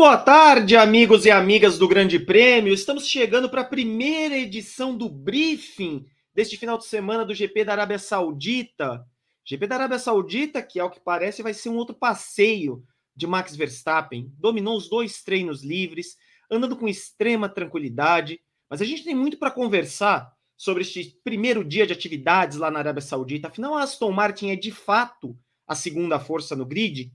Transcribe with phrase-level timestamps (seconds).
[0.00, 2.72] boa tarde, amigos e amigas do Grande Prêmio.
[2.72, 7.72] Estamos chegando para a primeira edição do briefing deste final de semana do GP da
[7.72, 9.04] Arábia Saudita.
[9.44, 12.82] GP da Arábia Saudita, que ao que parece vai ser um outro passeio
[13.14, 14.32] de Max Verstappen.
[14.38, 16.16] Dominou os dois treinos livres,
[16.50, 18.40] andando com extrema tranquilidade.
[18.70, 22.78] Mas a gente tem muito para conversar sobre este primeiro dia de atividades lá na
[22.78, 23.48] Arábia Saudita.
[23.48, 25.36] Afinal, a Aston Martin é de fato
[25.66, 27.12] a segunda força no grid.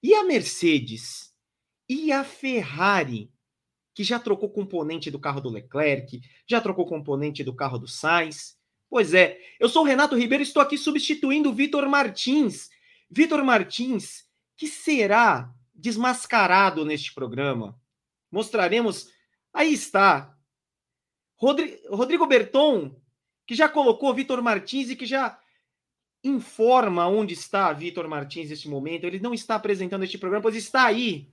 [0.00, 1.27] E a Mercedes?
[1.88, 3.32] E a Ferrari,
[3.94, 8.58] que já trocou componente do carro do Leclerc, já trocou componente do carro do Sainz.
[8.90, 12.68] Pois é, eu sou o Renato Ribeiro e estou aqui substituindo o Vitor Martins.
[13.10, 14.24] Vitor Martins,
[14.56, 17.80] que será desmascarado neste programa.
[18.30, 19.08] Mostraremos.
[19.52, 20.36] Aí está.
[21.36, 22.94] Rodrigo Berton,
[23.46, 25.40] que já colocou Vitor Martins e que já
[26.22, 29.04] informa onde está Vitor Martins neste momento.
[29.04, 31.32] Ele não está apresentando este programa, pois está aí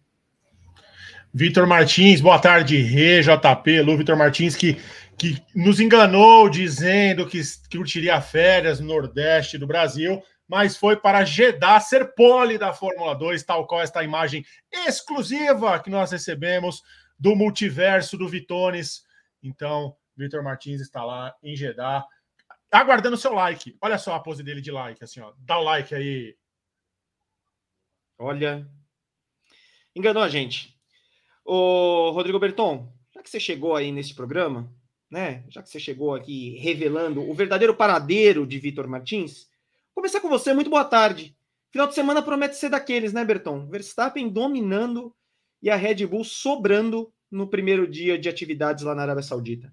[1.38, 4.76] Vitor Martins, boa tarde, Rê, JP, Lu Vitor Martins, que,
[5.18, 11.82] que nos enganou dizendo que curtiria férias no Nordeste do Brasil, mas foi para Jeddah
[11.82, 14.46] ser pole da Fórmula 2, tal qual esta imagem
[14.88, 16.82] exclusiva que nós recebemos
[17.20, 19.04] do multiverso do Vitones.
[19.44, 22.06] Então, Vitor Martins está lá em Jeddah,
[22.72, 23.76] aguardando seu like.
[23.82, 25.34] Olha só a pose dele de like, assim, ó.
[25.40, 26.34] Dá o like aí.
[28.18, 28.66] Olha.
[29.94, 30.75] Enganou a gente.
[31.48, 34.68] Ô, Rodrigo Berton, já que você chegou aí nesse programa,
[35.12, 35.44] né?
[35.48, 39.48] Já que você chegou aqui revelando o verdadeiro paradeiro de Vitor Martins,
[39.94, 40.56] começar com você.
[40.56, 41.38] Muito boa tarde.
[41.72, 43.68] Final de semana promete ser daqueles, né, Berton?
[43.68, 45.16] Verstappen dominando
[45.62, 49.72] e a Red Bull sobrando no primeiro dia de atividades lá na Arábia Saudita.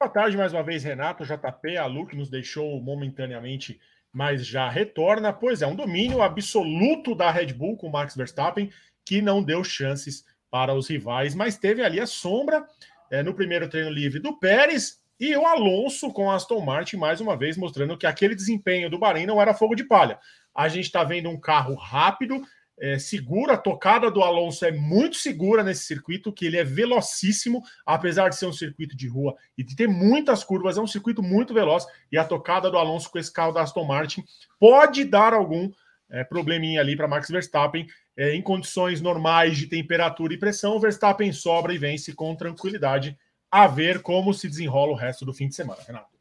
[0.00, 3.80] Boa tarde mais uma vez, Renato, JP, a Lu, que nos deixou momentaneamente,
[4.12, 5.32] mas já retorna.
[5.32, 8.72] Pois é, um domínio absoluto da Red Bull com Max Verstappen,
[9.04, 12.64] que não deu chances para os rivais, mas teve ali a sombra
[13.10, 17.20] é, no primeiro treino livre do Pérez e o Alonso com a Aston Martin, mais
[17.20, 20.16] uma vez mostrando que aquele desempenho do Bahrein não era fogo de palha.
[20.54, 22.40] A gente está vendo um carro rápido,
[22.78, 27.60] é, segura, a tocada do Alonso é muito segura nesse circuito, que ele é velocíssimo,
[27.84, 31.20] apesar de ser um circuito de rua e de ter muitas curvas, é um circuito
[31.20, 34.22] muito veloz, e a tocada do Alonso com esse carro da Aston Martin
[34.60, 35.68] pode dar algum
[36.08, 40.80] é, probleminha ali para Max Verstappen, é, em condições normais de temperatura e pressão, o
[40.80, 43.18] Verstappen sobra e vence com tranquilidade.
[43.50, 46.14] A ver como se desenrola o resto do fim de semana, Renato.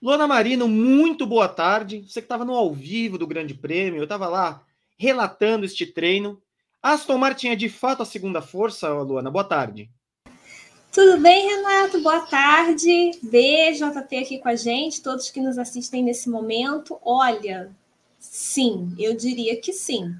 [0.00, 2.02] Luana Marino, muito boa tarde.
[2.02, 4.62] Você que estava no ao vivo do Grande Prêmio, eu estava lá
[4.98, 6.42] relatando este treino.
[6.82, 9.30] Aston Martin é de fato a segunda força, Luana.
[9.30, 9.88] Boa tarde.
[10.92, 12.00] Tudo bem, Renato?
[12.00, 13.12] Boa tarde.
[13.22, 16.98] Beijo, JT aqui com a gente, todos que nos assistem nesse momento.
[17.02, 17.70] Olha,
[18.18, 20.14] sim, eu diria que sim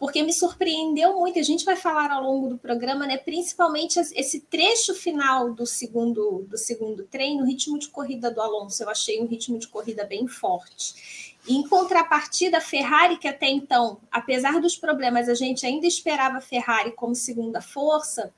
[0.00, 1.38] porque me surpreendeu muito.
[1.38, 3.18] A gente vai falar ao longo do programa, né?
[3.18, 8.82] Principalmente esse trecho final do segundo do segundo treino, o ritmo de corrida do Alonso.
[8.82, 11.36] Eu achei um ritmo de corrida bem forte.
[11.46, 16.40] em contrapartida, a Ferrari, que até então, apesar dos problemas, a gente ainda esperava a
[16.40, 18.32] Ferrari como segunda força,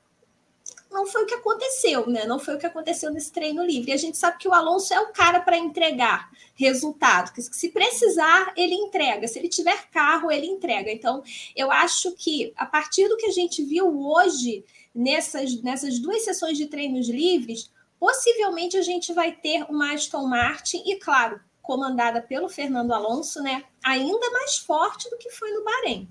[0.93, 2.25] não foi o que aconteceu, né?
[2.27, 3.91] Não foi o que aconteceu nesse treino livre.
[3.91, 7.71] E a gente sabe que o Alonso é o cara para entregar resultado, que se
[7.71, 9.27] precisar, ele entrega.
[9.27, 10.91] Se ele tiver carro, ele entrega.
[10.91, 11.23] Então,
[11.57, 14.65] eu acho que a partir do que a gente viu hoje
[14.95, 20.83] nessas, nessas duas sessões de treinos livres, possivelmente a gente vai ter uma Aston Martin
[20.85, 23.65] e, claro, comandada pelo Fernando Alonso, né?
[23.83, 26.09] Ainda mais forte do que foi no Bahrein.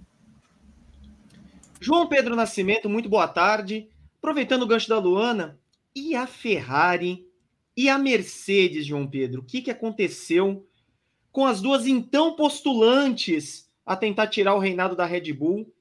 [1.79, 3.89] João Pedro Nascimento, muito boa tarde.
[4.21, 5.59] Aproveitando o gancho da Luana,
[5.95, 7.27] e a Ferrari
[7.75, 9.41] e a Mercedes, João Pedro?
[9.41, 10.67] O que, que aconteceu
[11.31, 15.73] com as duas então postulantes a tentar tirar o reinado da Red Bull?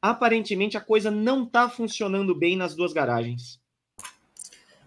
[0.00, 3.58] Aparentemente a coisa não está funcionando bem nas duas garagens.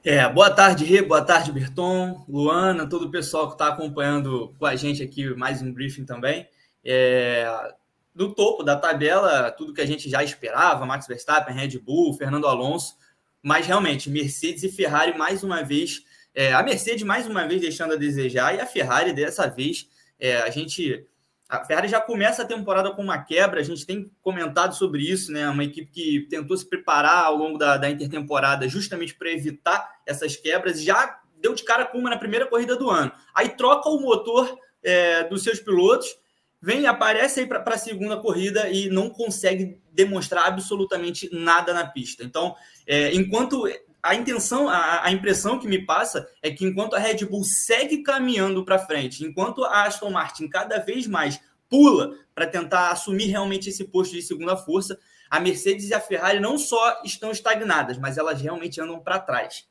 [0.04, 4.66] É, boa tarde, Rê, boa tarde, Berton, Luana, todo o pessoal que está acompanhando com
[4.66, 6.48] a gente aqui mais um briefing também.
[6.86, 7.74] É,
[8.20, 12.48] no topo da tabela, tudo que a gente já esperava, Max Verstappen, Red Bull, Fernando
[12.48, 12.98] Alonso,
[13.42, 16.04] mas realmente, Mercedes e Ferrari mais uma vez,
[16.36, 19.88] é, a Mercedes mais uma vez deixando a desejar, e a Ferrari dessa vez,
[20.20, 21.08] é, a gente.
[21.48, 25.32] A Ferrari já começa a temporada com uma quebra, a gente tem comentado sobre isso,
[25.32, 25.50] né?
[25.50, 30.36] Uma equipe que tentou se preparar ao longo da, da intertemporada justamente para evitar essas
[30.36, 33.12] quebras, já deu de cara com uma na primeira corrida do ano.
[33.34, 36.20] Aí troca o motor é, dos seus pilotos
[36.62, 42.24] vem, aparece aí para a segunda corrida e não consegue demonstrar absolutamente nada na pista.
[42.24, 42.56] Então,
[42.88, 43.66] é, enquanto
[44.02, 48.02] a intenção, a, a, impressão que me passa é que enquanto a Red Bull segue
[48.02, 51.40] caminhando para frente, enquanto a Aston Martin cada vez mais
[51.70, 55.00] pula para tentar assumir realmente esse posto de segunda força.
[55.30, 59.68] A Mercedes e a Ferrari não só estão estagnadas, mas elas realmente andam para trás.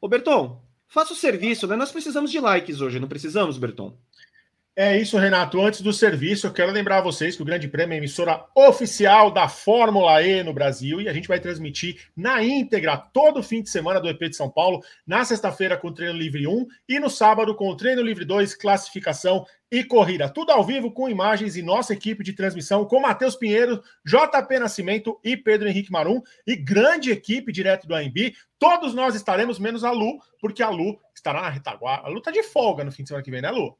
[0.00, 1.76] Ô Berton, faça o serviço, né?
[1.76, 3.96] Nós precisamos de likes hoje, não precisamos, Berton?
[4.78, 5.58] É isso, Renato.
[5.58, 9.30] Antes do serviço, eu quero lembrar a vocês que o Grande Prêmio é emissora oficial
[9.30, 13.70] da Fórmula E no Brasil e a gente vai transmitir na íntegra todo fim de
[13.70, 17.08] semana do EP de São Paulo, na sexta-feira com o Treino Livre 1 e no
[17.08, 20.28] sábado com o Treino Livre 2, classificação e corrida.
[20.28, 25.18] Tudo ao vivo com imagens e nossa equipe de transmissão com Matheus Pinheiro, JP Nascimento
[25.24, 28.34] e Pedro Henrique Marum e grande equipe direto do AMB.
[28.58, 32.08] Todos nós estaremos, menos a Lu, porque a Lu estará na retaguarda.
[32.08, 33.74] A Lu tá de folga no fim de semana que vem, né, Lu?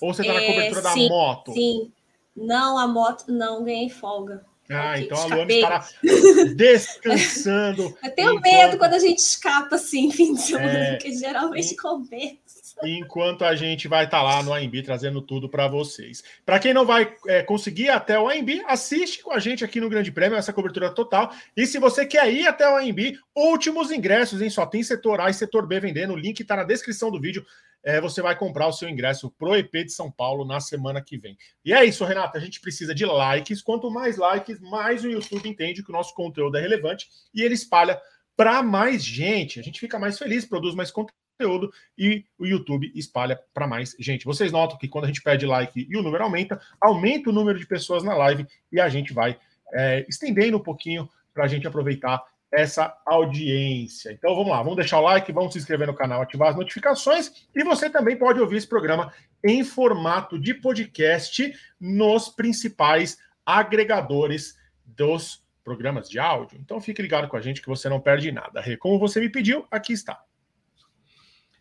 [0.00, 1.52] Ou você está na é, cobertura sim, da moto?
[1.52, 1.92] Sim.
[2.36, 4.44] Não, a moto não ganhei folga.
[4.68, 5.62] Ah, então escapei.
[5.62, 5.86] a Luana estará
[6.54, 7.96] descansando.
[8.02, 8.42] Eu tenho enquanto...
[8.42, 10.90] medo quando a gente escapa assim, fim de semana, é...
[10.92, 11.76] porque geralmente e...
[11.76, 12.56] compensa.
[12.84, 16.22] Enquanto a gente vai estar tá lá no AMB trazendo tudo para vocês.
[16.44, 19.88] Para quem não vai é, conseguir até o AMB, assiste com a gente aqui no
[19.88, 21.32] Grande Prêmio, essa cobertura total.
[21.56, 24.50] E se você quer ir até o AMB, últimos ingressos, hein?
[24.50, 26.12] Só tem setor A e setor B vendendo.
[26.12, 27.46] O link está na descrição do vídeo
[27.86, 31.16] é, você vai comprar o seu ingresso pro EP de São Paulo na semana que
[31.16, 31.38] vem.
[31.64, 32.36] E é isso, Renata.
[32.36, 33.62] A gente precisa de likes.
[33.62, 37.54] Quanto mais likes, mais o YouTube entende que o nosso conteúdo é relevante e ele
[37.54, 38.02] espalha
[38.36, 39.60] para mais gente.
[39.60, 44.24] A gente fica mais feliz, produz mais conteúdo e o YouTube espalha para mais gente.
[44.24, 47.56] Vocês notam que quando a gente pede like e o número aumenta, aumenta o número
[47.56, 49.38] de pessoas na live e a gente vai
[49.72, 52.20] é, estendendo um pouquinho para a gente aproveitar
[52.56, 54.10] essa audiência.
[54.10, 57.46] Então vamos lá, vamos deixar o like, vamos se inscrever no canal, ativar as notificações
[57.54, 59.12] e você também pode ouvir esse programa
[59.44, 64.56] em formato de podcast nos principais agregadores
[64.86, 66.58] dos programas de áudio.
[66.58, 68.64] Então fique ligado com a gente que você não perde nada.
[68.78, 70.18] Como você me pediu, aqui está.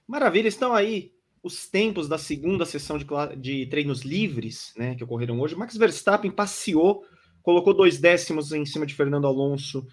[0.07, 1.11] Maravilha, estão aí
[1.43, 3.05] os tempos da segunda sessão de,
[3.35, 5.57] de treinos livres, né, que ocorreram hoje.
[5.57, 7.03] Max Verstappen passeou,
[7.43, 9.85] colocou dois décimos em cima de Fernando Alonso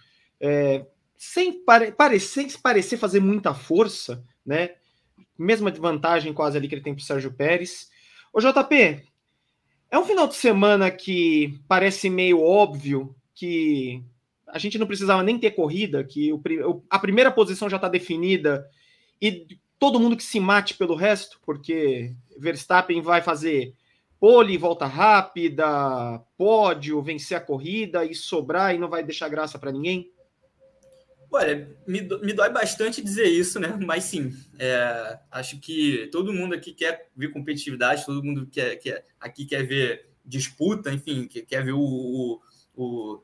[0.43, 0.85] é,
[1.25, 2.49] sem pare parecer,
[2.99, 4.71] fazer muita força, né?
[5.39, 7.89] Mesma vantagem quase ali que ele tem para o Sérgio Pérez.
[8.33, 9.05] Ô JP,
[9.89, 14.03] é um final de semana que parece meio óbvio que
[14.49, 16.43] a gente não precisava nem ter corrida, que o,
[16.91, 18.69] a primeira posição já está definida
[19.21, 19.47] e
[19.79, 23.77] todo mundo que se mate pelo resto, porque Verstappen vai fazer
[24.19, 29.71] pole, volta rápida, pódio, vencer a corrida e sobrar e não vai deixar graça para
[29.71, 30.11] ninguém?
[31.32, 33.79] Olha, me, me dói bastante dizer isso, né?
[33.84, 39.02] Mas sim, é, acho que todo mundo aqui quer ver competitividade, todo mundo quer, quer,
[39.19, 42.40] aqui quer ver disputa, enfim, quer, quer ver o, o,
[42.76, 43.23] o,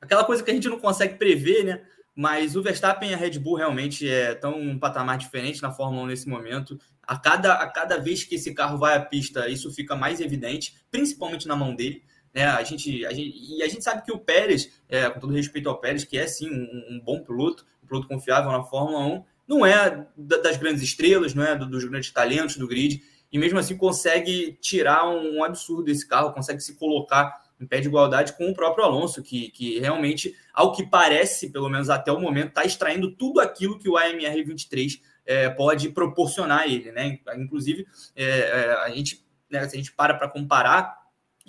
[0.00, 1.82] aquela coisa que a gente não consegue prever, né?
[2.14, 6.04] Mas o Verstappen e a Red Bull realmente estão é, um patamar diferente na Fórmula
[6.04, 6.78] 1 nesse momento.
[7.02, 10.74] A cada, a cada vez que esse carro vai à pista, isso fica mais evidente,
[10.90, 12.02] principalmente na mão dele.
[12.32, 15.32] É, a gente, a gente, e a gente sabe que o Pérez, é, com todo
[15.32, 19.00] respeito ao Pérez, que é sim um, um, bom piloto, um piloto confiável na Fórmula
[19.00, 23.58] 1, não é das grandes estrelas, não é dos grandes talentos do grid, e mesmo
[23.58, 28.32] assim consegue tirar um, um absurdo desse carro, consegue se colocar em pé de igualdade
[28.32, 32.48] com o próprio Alonso, que, que realmente, ao que parece, pelo menos até o momento,
[32.48, 36.90] está extraindo tudo aquilo que o AMR 23 é, pode proporcionar a ele.
[36.90, 37.18] Né?
[37.36, 40.99] Inclusive, é, é, a, gente, né, se a gente para para comparar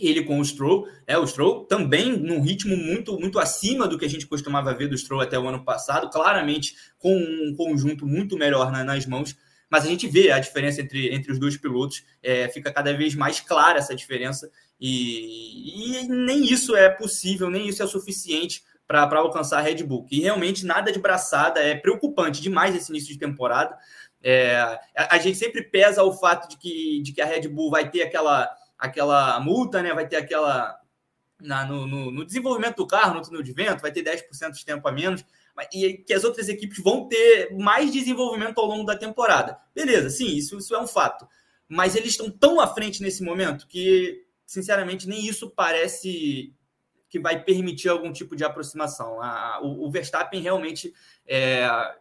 [0.01, 4.05] ele com o Stroll, é o Stroll também num ritmo muito muito acima do que
[4.05, 8.37] a gente costumava ver do Stroll até o ano passado, claramente com um conjunto muito
[8.37, 9.35] melhor na, nas mãos,
[9.69, 13.15] mas a gente vê a diferença entre, entre os dois pilotos, é, fica cada vez
[13.15, 19.19] mais clara essa diferença e, e nem isso é possível, nem isso é suficiente para
[19.19, 20.05] alcançar a Red Bull.
[20.11, 23.77] E realmente nada de braçada, é preocupante demais esse início de temporada.
[24.21, 24.57] É,
[24.97, 27.89] a, a gente sempre pesa o fato de que, de que a Red Bull vai
[27.89, 28.49] ter aquela
[28.81, 29.93] aquela multa, né?
[29.93, 30.75] Vai ter aquela.
[31.39, 34.63] Na, no, no, no, desenvolvimento do carro, no túnel de vento, vai ter 10% de
[34.63, 35.25] tempo a menos,
[35.73, 39.57] e que as outras equipes vão ter mais desenvolvimento ao longo da temporada.
[39.73, 41.27] Beleza, sim, isso, isso é um fato.
[41.67, 46.53] Mas eles estão tão à frente nesse momento que, sinceramente, nem isso parece
[47.09, 49.19] que vai permitir algum tipo de aproximação.
[49.19, 50.95] A, o, o, Verstappen realmente está
[51.27, 51.95] é,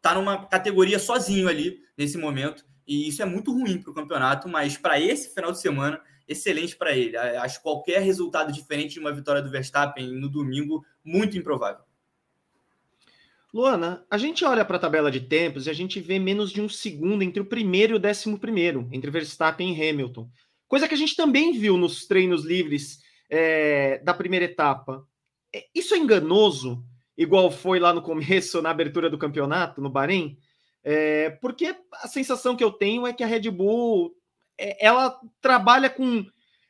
[0.00, 2.64] tá numa categoria sozinho ali nesse momento.
[2.86, 6.76] E isso é muito ruim para o campeonato, mas para esse final de semana, excelente
[6.76, 7.16] para ele.
[7.16, 11.84] Acho qualquer resultado diferente de uma vitória do Verstappen no domingo muito improvável.
[13.52, 16.60] Luana, a gente olha para a tabela de tempos e a gente vê menos de
[16.60, 20.30] um segundo entre o primeiro e o décimo primeiro, entre Verstappen e Hamilton.
[20.68, 25.04] Coisa que a gente também viu nos treinos livres é, da primeira etapa.
[25.52, 26.84] É, isso é enganoso,
[27.18, 30.38] igual foi lá no começo, na abertura do campeonato, no Bahrein?
[30.82, 34.14] É, porque a sensação que eu tenho é que a Red Bull
[34.58, 36.24] é, ela trabalha com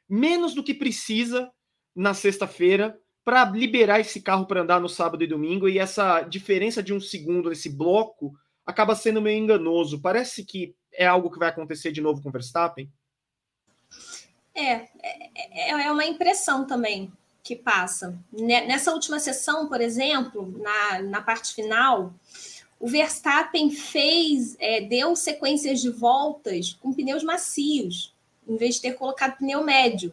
[0.09, 1.51] menos do que precisa
[1.95, 6.83] na sexta-feira para liberar esse carro para andar no sábado e domingo, e essa diferença
[6.83, 8.33] de um segundo nesse bloco
[8.65, 10.01] acaba sendo meio enganoso.
[10.01, 12.91] Parece que é algo que vai acontecer de novo com o Verstappen?
[14.55, 17.13] É, é, é uma impressão também
[17.43, 18.19] que passa.
[18.33, 22.13] Nessa última sessão, por exemplo, na, na parte final,
[22.81, 28.15] o Verstappen fez, é, deu sequências de voltas com pneus macios,
[28.49, 30.13] em vez de ter colocado pneu médio.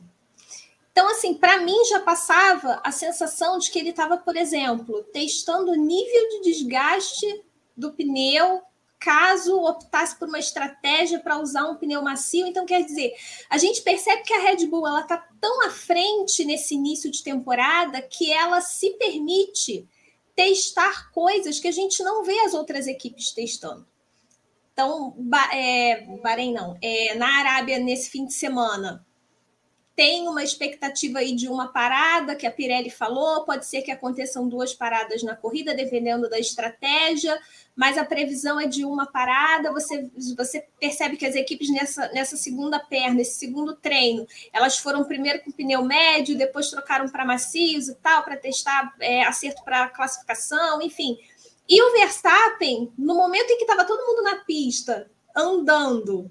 [0.92, 5.72] Então, assim, para mim já passava a sensação de que ele estava, por exemplo, testando
[5.72, 7.46] o nível de desgaste
[7.76, 8.62] do pneu
[9.00, 12.48] caso optasse por uma estratégia para usar um pneu macio.
[12.48, 13.14] Então, quer dizer,
[13.50, 17.24] a gente percebe que a Red Bull ela está tão à frente nesse início de
[17.24, 19.88] temporada que ela se permite
[20.38, 23.88] testar coisas que a gente não vê as outras equipes testando.
[24.72, 25.16] Então,
[25.52, 29.04] é, Bahrein não, é, na Arábia nesse fim de semana
[29.98, 34.48] tem uma expectativa aí de uma parada que a Pirelli falou, pode ser que aconteçam
[34.48, 37.36] duas paradas na corrida, dependendo da estratégia,
[37.76, 39.72] mas a previsão é de uma parada.
[39.74, 45.04] Você, você percebe que as equipes nessa, nessa segunda perna, nesse segundo treino, elas foram
[45.04, 49.90] primeiro com pneu médio, depois trocaram para macios e tal, para testar é, acerto para
[49.90, 51.18] classificação, enfim.
[51.68, 56.30] E o Verstappen, no momento em que estava todo mundo na pista, andando,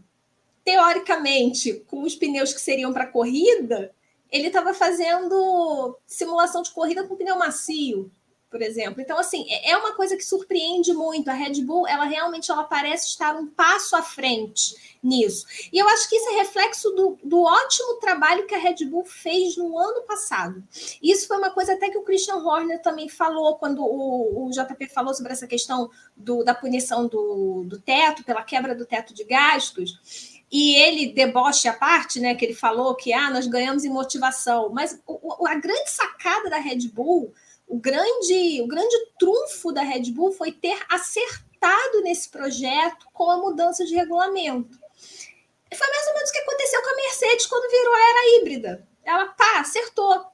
[0.66, 3.94] teoricamente, com os pneus que seriam para corrida,
[4.32, 8.10] ele estava fazendo simulação de corrida com pneu macio,
[8.50, 9.00] por exemplo.
[9.00, 11.28] Então, assim, é, é uma coisa que surpreende muito.
[11.28, 15.46] A Red Bull, ela realmente ela parece estar um passo à frente nisso.
[15.72, 19.04] E eu acho que isso é reflexo do, do ótimo trabalho que a Red Bull
[19.04, 20.64] fez no ano passado.
[21.00, 24.88] Isso foi uma coisa até que o Christian Horner também falou quando o, o JP
[24.88, 29.22] falou sobre essa questão do, da punição do, do teto, pela quebra do teto de
[29.22, 32.34] gastos e ele deboche a parte, né?
[32.34, 34.70] Que ele falou que ah, nós ganhamos em motivação.
[34.70, 35.00] Mas
[35.46, 37.32] a grande sacada da Red Bull,
[37.66, 43.38] o grande, o grande trunfo da Red Bull foi ter acertado nesse projeto com a
[43.38, 44.78] mudança de regulamento.
[45.74, 48.88] Foi mais ou menos o que aconteceu com a Mercedes quando virou a era híbrida.
[49.04, 50.26] Ela pá, acertou.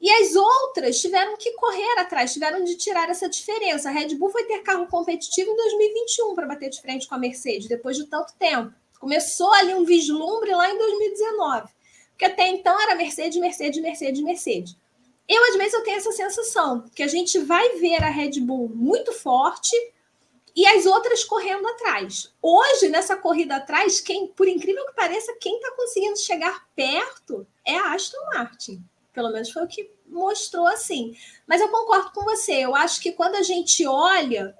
[0.00, 3.88] E as outras tiveram que correr atrás, tiveram de tirar essa diferença.
[3.88, 7.18] A Red Bull foi ter carro competitivo em 2021 para bater de frente com a
[7.18, 8.72] Mercedes, depois de tanto tempo.
[8.98, 11.68] Começou ali um vislumbre lá em 2019.
[12.10, 14.76] Porque até então era Mercedes, Mercedes, Mercedes, Mercedes.
[15.28, 18.70] Eu, às vezes, eu tenho essa sensação que a gente vai ver a Red Bull
[18.74, 19.76] muito forte
[20.56, 22.34] e as outras correndo atrás.
[22.42, 27.76] Hoje, nessa corrida atrás, quem, por incrível que pareça, quem está conseguindo chegar perto é
[27.76, 28.82] a Aston Martin.
[29.12, 31.16] Pelo menos foi o que mostrou assim.
[31.46, 32.54] Mas eu concordo com você.
[32.54, 34.56] Eu acho que quando a gente olha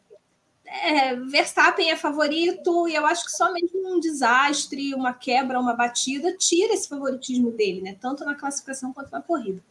[0.68, 5.74] é, Verstappen é favorito e eu acho que só mesmo um desastre, uma quebra, uma
[5.74, 7.96] batida tira esse favoritismo dele, né?
[8.00, 9.62] Tanto na classificação quanto na corrida.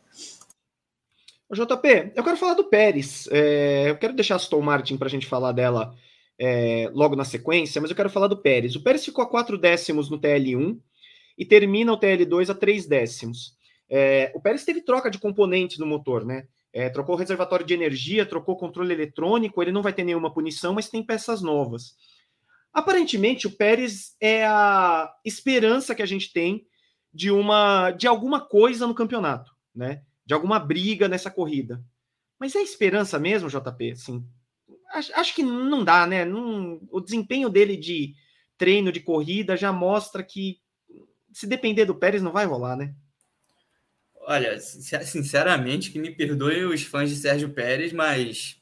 [1.52, 3.28] JP, eu quero falar do Pérez.
[3.32, 5.96] É, eu quero deixar a Aston Martin para a gente falar dela
[6.38, 8.76] é, logo na sequência, mas eu quero falar do Pérez.
[8.76, 10.78] O Pérez ficou a 4 décimos no TL1
[11.38, 13.56] e termina o TL2 a 3 décimos.
[13.90, 16.48] É, o Pérez teve troca de componentes no motor, né?
[16.74, 20.90] É, trocou reservatório de energia, trocou controle eletrônico, ele não vai ter nenhuma punição, mas
[20.90, 21.96] tem peças novas.
[22.74, 26.68] Aparentemente, o Pérez é a esperança que a gente tem
[27.12, 30.04] de uma de alguma coisa no campeonato, né?
[30.26, 31.84] De alguma briga nessa corrida.
[32.40, 33.92] Mas é esperança mesmo, JP?
[33.92, 34.24] Assim,
[34.92, 36.24] acho, acho que não dá, né?
[36.24, 38.14] Não, o desempenho dele de
[38.58, 40.60] treino de corrida já mostra que
[41.32, 42.94] se depender do Pérez não vai rolar, né?
[44.30, 48.62] Olha, sinceramente, que me perdoem os fãs de Sérgio Pérez, mas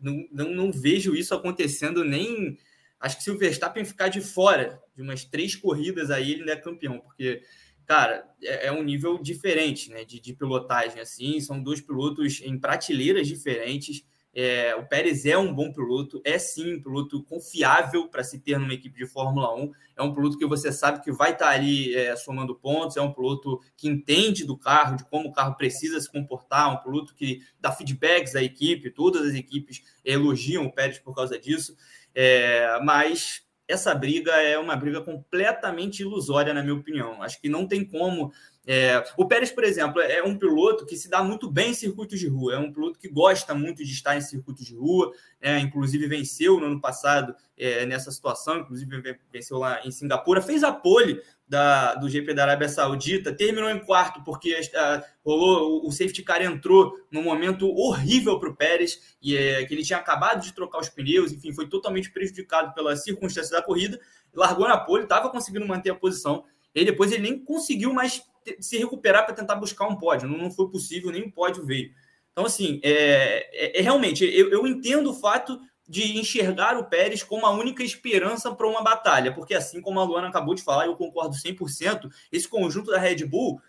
[0.00, 2.58] não, não, não, vejo isso acontecendo nem.
[2.98, 6.52] Acho que se o Verstappen ficar de fora de umas três corridas aí, ele não
[6.52, 7.42] é campeão, porque,
[7.86, 11.00] cara, é, é um nível diferente né, de, de pilotagem.
[11.00, 11.38] assim.
[11.38, 14.04] São dois pilotos em prateleiras diferentes.
[14.38, 18.58] É, o Pérez é um bom piloto, é sim um piloto confiável para se ter
[18.58, 19.72] numa equipe de Fórmula 1.
[19.96, 23.00] É um piloto que você sabe que vai estar tá ali é, somando pontos, é
[23.00, 27.14] um piloto que entende do carro, de como o carro precisa se comportar, um piloto
[27.14, 31.74] que dá feedbacks à equipe, todas as equipes elogiam o Pérez por causa disso.
[32.14, 37.22] É, mas essa briga é uma briga completamente ilusória, na minha opinião.
[37.22, 38.32] Acho que não tem como
[38.68, 42.18] é, o Pérez, por exemplo, é um piloto que se dá muito bem em circuitos
[42.18, 45.56] de rua, é um piloto que gosta muito de estar em circuitos de rua, é,
[45.60, 50.72] inclusive venceu no ano passado é, nessa situação, inclusive venceu lá em Singapura, fez a
[50.72, 56.24] pole da, do GP da Arábia Saudita, terminou em quarto porque a, rolou o safety
[56.24, 60.52] car entrou num momento horrível para o Pérez e é, que ele tinha acabado de
[60.52, 64.00] trocar os pneus, enfim, foi totalmente prejudicado pelas circunstâncias da corrida,
[64.34, 66.44] largou na pole, estava conseguindo manter a posição
[66.74, 68.22] E depois ele nem conseguiu mais
[68.60, 70.28] se recuperar para tentar buscar um pódio.
[70.28, 71.90] Não, não foi possível, nem o pódio veio.
[72.32, 77.22] Então, assim, é, é, é realmente, eu, eu entendo o fato de enxergar o Pérez
[77.22, 80.86] como a única esperança para uma batalha, porque assim como a Luana acabou de falar,
[80.86, 83.60] eu concordo 100%, esse conjunto da Red Bull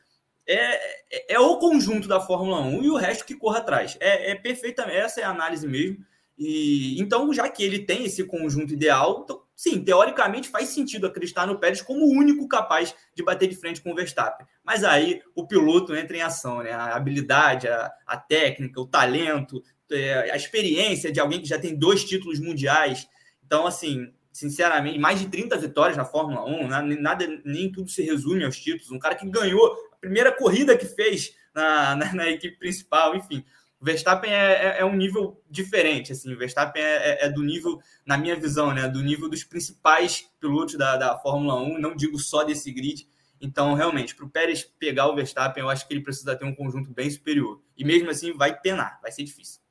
[0.48, 0.76] é,
[1.12, 3.98] é, é o conjunto da Fórmula 1 e o resto que corre atrás.
[4.00, 6.04] É, é perfeitamente, essa é a análise mesmo.
[6.38, 11.48] E então, já que ele tem esse conjunto ideal, então, sim, teoricamente faz sentido acreditar
[11.48, 14.46] no Pérez como o único capaz de bater de frente com o Verstappen.
[14.64, 16.72] Mas aí o piloto entra em ação, né?
[16.72, 21.76] A habilidade, a, a técnica, o talento, é, a experiência de alguém que já tem
[21.76, 23.10] dois títulos mundiais.
[23.44, 26.68] Então, assim, sinceramente, mais de 30 vitórias na Fórmula 1,
[27.02, 28.92] nada, nem tudo se resume aos títulos.
[28.92, 33.44] Um cara que ganhou a primeira corrida que fez na, na, na equipe principal, enfim.
[33.80, 37.44] O Verstappen é, é, é, um nível diferente, assim, o Verstappen é, é, é, do
[37.44, 41.96] nível, na minha visão, né, do nível dos principais pilotos da, da Fórmula 1, não
[41.96, 43.08] digo só desse grid.
[43.40, 46.56] Então, realmente, para o Pérez pegar o Verstappen, eu acho que ele precisa ter um
[46.56, 47.62] conjunto bem superior.
[47.78, 49.62] E mesmo assim, vai penar, vai ser difícil.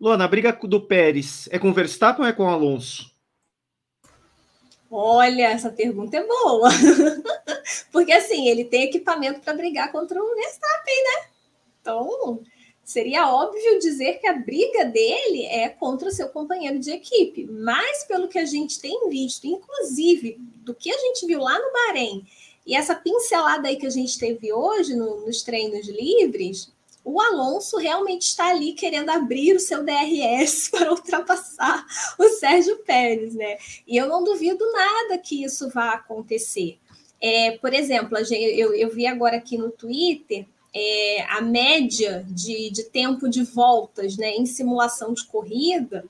[0.00, 3.16] Luana, a briga do Pérez é com o Verstappen ou é com o Alonso?
[4.90, 6.70] Olha, essa pergunta é boa.
[7.92, 11.30] Porque assim, ele tem equipamento para brigar contra o Verstappen, né?
[11.80, 12.42] Então,
[12.88, 18.04] seria óbvio dizer que a briga dele é contra o seu companheiro de equipe, mas
[18.04, 22.26] pelo que a gente tem visto, inclusive do que a gente viu lá no Bahrein,
[22.66, 26.72] e essa pincelada aí que a gente teve hoje no, nos treinos livres,
[27.04, 31.84] o Alonso realmente está ali querendo abrir o seu DRS para ultrapassar
[32.18, 33.58] o Sérgio Pérez, né?
[33.86, 36.78] E eu não duvido nada que isso vá acontecer.
[37.20, 42.84] É, por exemplo, eu, eu vi agora aqui no Twitter é, a média de, de
[42.84, 46.04] tempo de voltas né, em simulação de corrida,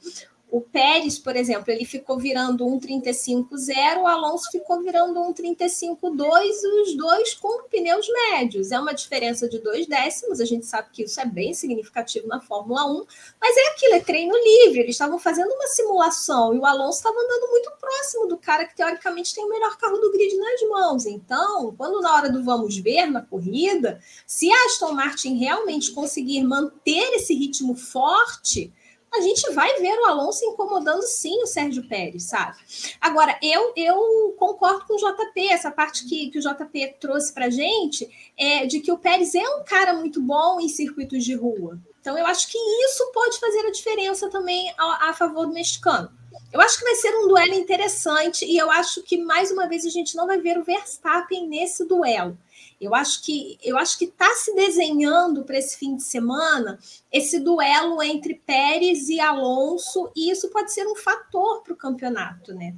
[0.51, 7.35] o Pérez, por exemplo, ele ficou virando 1,35,0, o Alonso ficou virando 1,35,2, os dois
[7.35, 8.73] com pneus médios.
[8.73, 12.41] É uma diferença de dois décimos, a gente sabe que isso é bem significativo na
[12.41, 13.05] Fórmula 1,
[13.39, 14.81] mas é aquilo, é treino livre.
[14.81, 18.75] Eles estavam fazendo uma simulação e o Alonso estava andando muito próximo do cara que
[18.75, 21.07] teoricamente tem o melhor carro do grid nas mãos.
[21.07, 26.43] Então, quando na hora do vamos ver na corrida, se a Aston Martin realmente conseguir
[26.43, 28.73] manter esse ritmo forte
[29.13, 32.57] a gente vai ver o Alonso incomodando sim o Sérgio Pérez, sabe?
[33.01, 37.51] Agora, eu eu concordo com o JP, essa parte que, que o JP trouxe para
[37.51, 41.79] gente, é de que o Pérez é um cara muito bom em circuitos de rua.
[42.01, 46.11] Então, eu acho que isso pode fazer a diferença também a, a favor do mexicano.
[46.53, 49.85] Eu acho que vai ser um duelo interessante e eu acho que, mais uma vez,
[49.85, 52.39] a gente não vai ver o Verstappen nesse duelo.
[52.81, 56.79] Eu acho que eu acho que está se desenhando para esse fim de semana
[57.11, 62.55] esse duelo entre Pérez e Alonso, e isso pode ser um fator para o campeonato,
[62.55, 62.77] né?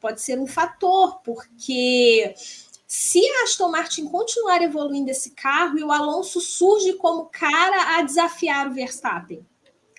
[0.00, 2.34] Pode ser um fator, porque
[2.86, 8.02] se a Aston Martin continuar evoluindo esse carro e o Alonso surge como cara a
[8.02, 9.46] desafiar o Verstappen,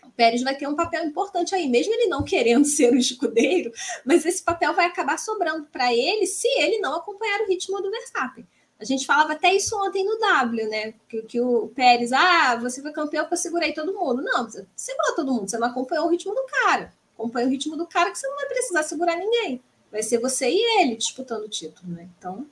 [0.03, 3.71] o Pérez vai ter um papel importante aí, mesmo ele não querendo ser o escudeiro,
[4.05, 7.89] mas esse papel vai acabar sobrando para ele se ele não acompanhar o ritmo do
[7.89, 8.45] Verstappen.
[8.79, 10.93] A gente falava até isso ontem no W, né?
[11.09, 14.21] Que, que o Pérez, ah, você foi campeão porque eu segurei todo mundo.
[14.21, 16.93] Não, você segurou todo mundo, você não acompanhou o ritmo do cara.
[17.15, 19.59] Acompanha o ritmo do cara que você não vai precisar segurar ninguém.
[19.91, 22.07] Vai ser você e ele disputando o título, né?
[22.17, 22.45] Então.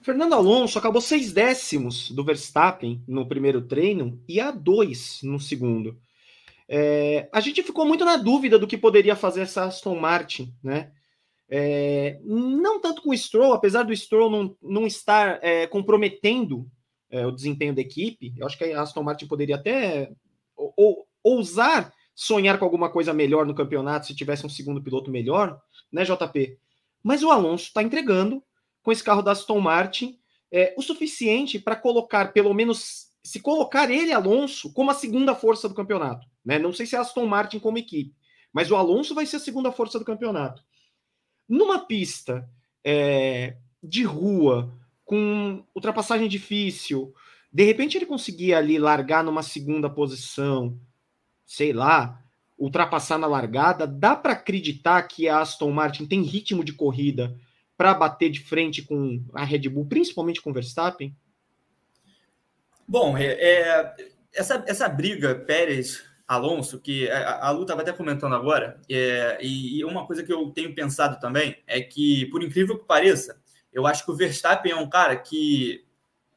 [0.00, 5.98] Fernando Alonso acabou seis décimos do Verstappen no primeiro treino e a dois no segundo.
[6.66, 10.90] É, a gente ficou muito na dúvida do que poderia fazer essa Aston Martin, né?
[11.48, 16.66] É, não tanto com o Stroll, apesar do Stroll não, não estar é, comprometendo
[17.10, 20.10] é, o desempenho da equipe, eu acho que a Aston Martin poderia até
[20.56, 25.10] ou, ou, ousar sonhar com alguma coisa melhor no campeonato se tivesse um segundo piloto
[25.10, 25.60] melhor,
[25.92, 26.58] né, JP?
[27.02, 28.42] Mas o Alonso está entregando
[28.82, 30.18] com esse carro da Aston Martin
[30.50, 35.68] é, o suficiente para colocar, pelo menos, se colocar ele, Alonso, como a segunda força
[35.68, 36.26] do campeonato.
[36.44, 36.58] Né?
[36.58, 38.14] Não sei se é a Aston Martin como equipe,
[38.52, 40.62] mas o Alonso vai ser a segunda força do campeonato.
[41.48, 42.48] Numa pista
[42.82, 44.72] é, de rua,
[45.04, 47.14] com ultrapassagem difícil,
[47.52, 50.78] de repente ele conseguia ali largar numa segunda posição,
[51.44, 52.20] sei lá,
[52.58, 57.36] ultrapassar na largada, dá para acreditar que a Aston Martin tem ritmo de corrida
[57.76, 61.14] para bater de frente com a Red Bull, principalmente com o Verstappen?
[62.86, 63.94] Bom, é, é,
[64.32, 69.78] essa, essa briga Pérez Alonso, que a, a Lu estava até comentando agora, é, e,
[69.78, 73.38] e, uma coisa que eu tenho pensado também é que, por incrível que pareça,
[73.72, 75.84] eu acho que o Verstappen é um cara que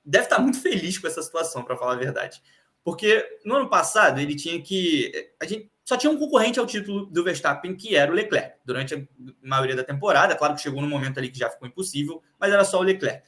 [0.04, 2.42] deve estar muito feliz com essa situação, para falar a verdade.
[2.84, 5.12] Porque no ano passado ele tinha que.
[5.42, 8.56] A gente só tinha um concorrente ao título do Verstappen, que era o Leclerc.
[8.66, 9.02] Durante a
[9.42, 12.64] maioria da temporada, claro que chegou num momento ali que já ficou impossível, mas era
[12.64, 13.24] só o Leclerc.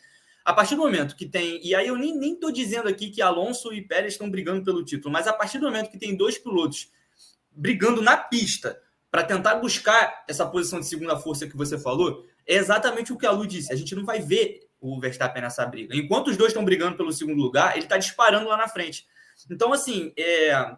[0.49, 3.71] A partir do momento que tem, e aí eu nem estou dizendo aqui que Alonso
[3.71, 6.91] e Pérez estão brigando pelo título, mas a partir do momento que tem dois pilotos
[7.51, 8.81] brigando na pista
[9.11, 13.27] para tentar buscar essa posição de segunda força que você falou, é exatamente o que
[13.27, 13.71] a Lu disse.
[13.71, 15.95] A gente não vai ver o Verstappen nessa briga.
[15.95, 19.05] Enquanto os dois estão brigando pelo segundo lugar, ele está disparando lá na frente.
[19.51, 20.75] Então, assim, é,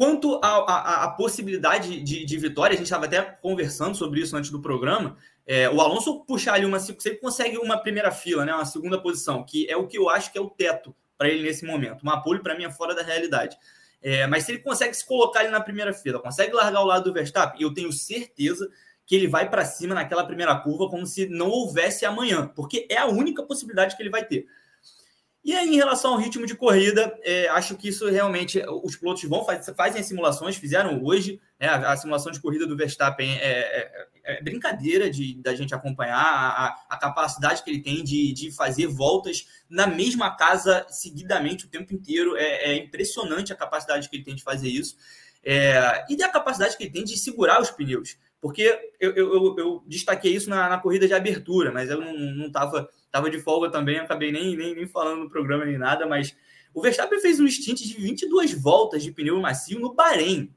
[0.00, 4.58] Quanto à possibilidade de, de, vitória, a gente estava até conversando sobre isso antes do
[4.58, 5.18] programa.
[5.52, 6.78] É, o Alonso puxar ali uma.
[6.78, 10.08] Se ele consegue uma primeira fila, né, uma segunda posição, que é o que eu
[10.08, 12.02] acho que é o teto para ele nesse momento.
[12.04, 13.56] Uma pole, para mim, é fora da realidade.
[14.00, 17.02] É, mas se ele consegue se colocar ali na primeira fila, consegue largar ao lado
[17.02, 18.70] do Verstappen, eu tenho certeza
[19.04, 22.98] que ele vai para cima naquela primeira curva como se não houvesse amanhã, porque é
[22.98, 24.46] a única possibilidade que ele vai ter.
[25.42, 29.24] E aí, em relação ao ritmo de corrida, é, acho que isso realmente os pilotos
[29.24, 33.48] vão fazer, fazem simulações, fizeram hoje né, a, a, simulação de corrida do Verstappen é,
[33.48, 38.52] é, é brincadeira de da gente acompanhar a, a, capacidade que ele tem de, de
[38.52, 42.36] fazer voltas na mesma casa seguidamente o tempo inteiro.
[42.36, 44.96] É, é impressionante a capacidade que ele tem de fazer isso
[45.42, 48.16] é, e da capacidade que ele tem de segurar os pneus.
[48.40, 52.88] Porque eu, eu, eu destaquei isso na, na, corrida de abertura, mas eu não estava
[53.10, 56.34] tava de folga também, acabei nem, nem, nem falando no programa nem nada, mas
[56.72, 60.54] o Verstappen fez um stint de 22 voltas de pneu macio no Bahrein.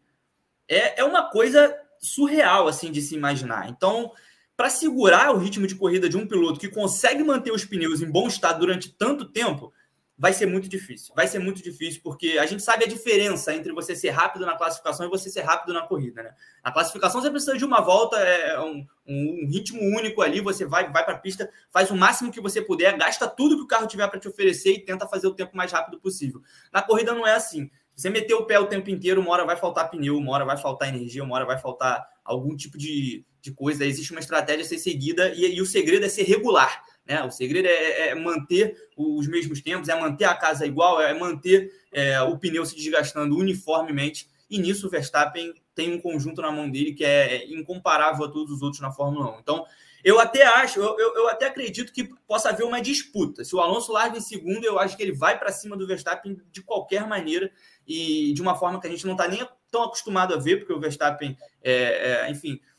[0.68, 3.70] É, é uma coisa surreal, assim, de se imaginar.
[3.70, 4.12] Então,
[4.56, 8.12] para segurar o ritmo de corrida de um piloto que consegue manter os pneus em
[8.12, 9.74] bom estado durante tanto tempo,
[10.24, 11.14] vai ser muito difícil.
[11.14, 14.56] Vai ser muito difícil, porque a gente sabe a diferença entre você ser rápido na
[14.56, 16.34] classificação e você ser rápido na corrida, né?
[16.64, 20.90] Na classificação você precisa de uma volta, é um, um ritmo único ali, você vai,
[20.90, 23.86] vai para a pista, faz o máximo que você puder, gasta tudo que o carro
[23.86, 26.42] tiver para te oferecer e tenta fazer o tempo mais rápido possível.
[26.72, 27.70] Na corrida não é assim.
[27.94, 30.56] Você meter o pé o tempo inteiro, uma hora vai faltar pneu, uma hora vai
[30.56, 33.86] faltar energia, uma hora vai faltar algum tipo de, de coisa.
[33.86, 36.82] Existe uma estratégia a ser seguida e, e o segredo é ser regular.
[37.06, 37.24] Né?
[37.24, 41.14] O segredo é, é, é, manter os mesmos tempos, é manter a casa igual, é
[41.14, 44.30] manter é, o pneu se desgastando uniformemente.
[44.50, 48.52] E nisso o Verstappen tem um conjunto na mão dele que é incomparável a todos
[48.52, 49.40] os outros na Fórmula 1.
[49.40, 49.66] Então,
[50.04, 53.44] eu até acho, eu, eu, eu até acredito que possa haver uma disputa.
[53.46, 56.38] Se o Alonso larga em segundo, eu acho que ele vai para cima do Verstappen
[56.52, 57.50] de qualquer maneira
[57.88, 60.74] e de uma forma que a gente não está nem tão acostumado a ver, porque
[60.74, 62.73] o Verstappen, é, é, enfim, é,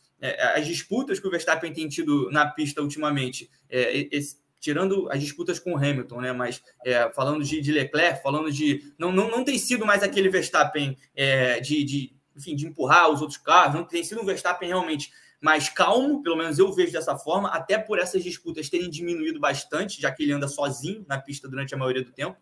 [0.54, 5.58] as disputas que o Verstappen tem tido na pista ultimamente, é, esse, tirando as disputas
[5.58, 6.32] com o Hamilton, né?
[6.32, 8.94] Mas é, falando de, de, Leclerc, falando de.
[8.98, 13.20] Não, não, não tem sido mais aquele Verstappen é, de, de, enfim, de empurrar os
[13.20, 17.18] outros carros, não tem sido um Verstappen realmente mais calmo, pelo menos eu vejo dessa
[17.18, 21.46] forma, até por essas disputas terem diminuído bastante, já que ele anda sozinho na pista
[21.46, 22.38] durante a maioria do tempo.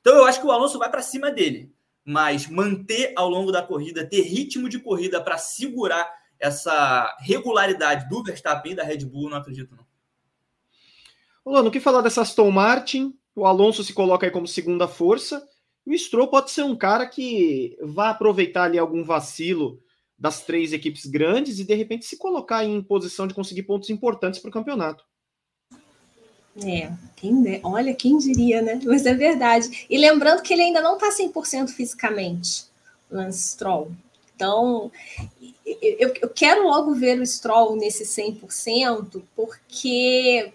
[0.00, 1.70] Então eu acho que o Alonso vai para cima dele,
[2.02, 8.22] mas manter ao longo da corrida, ter ritmo de corrida para segurar essa regularidade do
[8.22, 9.86] Verstappen e da Red Bull, não acredito não.
[11.44, 13.18] Olá, o que falar dessa Aston Martin?
[13.34, 15.46] O Alonso se coloca aí como segunda força.
[15.86, 19.82] O Stroll pode ser um cara que vai aproveitar ali algum vacilo
[20.18, 24.40] das três equipes grandes e de repente se colocar em posição de conseguir pontos importantes
[24.40, 25.04] para o campeonato.
[26.66, 28.80] É, quem, olha, quem diria, né?
[28.84, 29.86] Mas é verdade.
[29.88, 32.66] E lembrando que ele ainda não está 100% fisicamente,
[33.10, 33.92] Lance Stroll.
[34.38, 34.92] Então,
[35.66, 40.52] eu, eu quero logo ver o Stroll nesse 100%, porque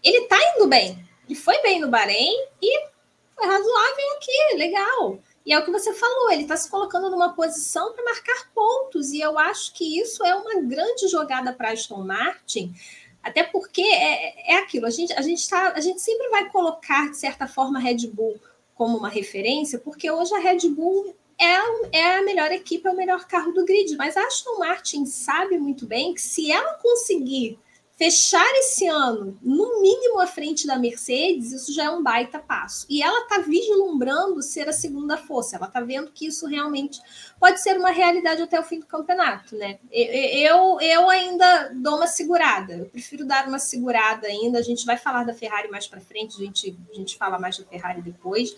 [0.00, 1.04] ele está indo bem.
[1.28, 2.86] Ele foi bem no Bahrein e
[3.34, 5.18] foi razoável aqui, legal.
[5.44, 9.10] E é o que você falou, ele está se colocando numa posição para marcar pontos,
[9.10, 12.74] e eu acho que isso é uma grande jogada para Aston Martin,
[13.22, 17.10] até porque é, é aquilo, a gente, a, gente tá, a gente sempre vai colocar,
[17.10, 18.40] de certa forma, a Red Bull
[18.74, 22.96] como uma referência, porque hoje a Red Bull é, é a melhor equipe, é o
[22.96, 23.96] melhor carro do grid.
[23.96, 27.58] Mas a Aston Martin sabe muito bem que se ela conseguir
[27.96, 32.86] fechar esse ano, no mínimo à frente da Mercedes, isso já é um baita passo.
[32.90, 37.00] E ela está vislumbrando ser a segunda força, ela está vendo que isso realmente
[37.40, 39.78] pode ser uma realidade até o fim do campeonato, né?
[39.90, 44.58] Eu, eu ainda dou uma segurada, eu prefiro dar uma segurada ainda.
[44.58, 47.56] A gente vai falar da Ferrari mais para frente, a gente, a gente fala mais
[47.56, 48.54] da Ferrari depois.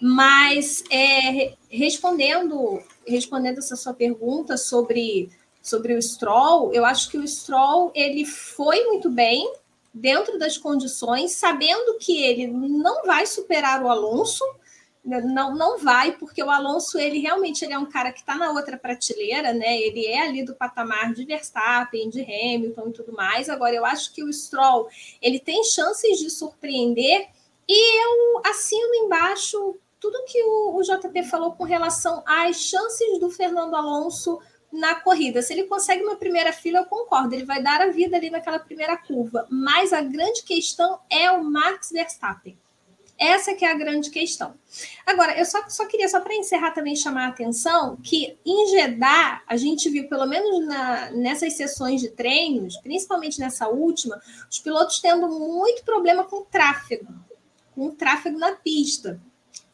[0.00, 5.30] Mas é, respondendo, respondendo essa sua pergunta sobre,
[5.62, 9.52] sobre o Stroll, eu acho que o Stroll ele foi muito bem
[9.92, 14.44] dentro das condições, sabendo que ele não vai superar o Alonso,
[15.04, 18.34] né, não, não vai, porque o Alonso ele realmente ele é um cara que está
[18.36, 19.80] na outra prateleira, né?
[19.80, 23.48] Ele é ali do patamar de Verstappen, de Hamilton e tudo mais.
[23.48, 24.88] Agora eu acho que o Stroll
[25.20, 27.28] ele tem chances de surpreender
[27.66, 33.30] e eu assino embaixo tudo que o, o JP falou com relação às chances do
[33.30, 34.40] Fernando Alonso
[34.72, 35.42] na corrida.
[35.42, 38.58] Se ele consegue uma primeira fila, eu concordo, ele vai dar a vida ali naquela
[38.58, 39.46] primeira curva.
[39.50, 42.56] Mas a grande questão é o Max Verstappen.
[43.18, 44.54] Essa que é a grande questão.
[45.04, 49.42] Agora, eu só, só queria, só para encerrar também, chamar a atenção que em Jeddah,
[49.46, 54.18] a gente viu, pelo menos na, nessas sessões de treinos, principalmente nessa última,
[54.50, 57.12] os pilotos tendo muito problema com tráfego,
[57.74, 59.20] com tráfego na pista.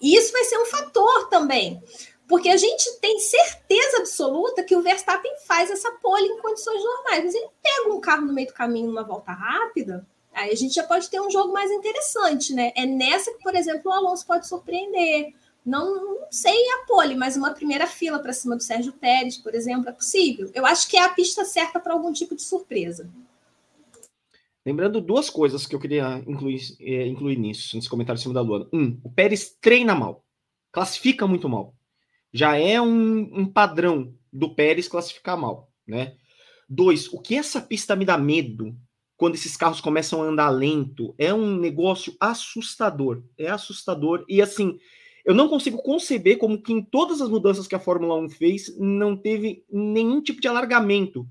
[0.01, 1.83] E isso vai ser um fator também,
[2.29, 7.25] porque a gente tem certeza absoluta que o Verstappen faz essa pole em condições normais,
[7.25, 10.75] mas ele pega um carro no meio do caminho numa volta rápida, Aí a gente
[10.75, 12.71] já pode ter um jogo mais interessante, né?
[12.77, 15.33] É nessa que, por exemplo, o Alonso pode surpreender.
[15.65, 19.55] Não, não sei a pole, mas uma primeira fila para cima do Sérgio Pérez, por
[19.55, 20.51] exemplo, é possível.
[20.55, 23.09] Eu acho que é a pista certa para algum tipo de surpresa.
[24.67, 28.41] Lembrando duas coisas que eu queria incluir, é, incluir nisso, nesse comentário em cima da
[28.41, 28.69] Luana.
[28.73, 30.25] Um, o Pérez treina mal,
[30.73, 31.73] classifica muito mal.
[32.33, 36.17] Já é um, um padrão do Pérez classificar mal, né?
[36.69, 38.77] Dois, o que essa pista me dá medo
[39.17, 43.23] quando esses carros começam a andar lento, é um negócio assustador.
[43.39, 44.25] É assustador.
[44.29, 44.77] E assim,
[45.25, 48.77] eu não consigo conceber como que em todas as mudanças que a Fórmula 1 fez,
[48.79, 51.25] não teve nenhum tipo de alargamento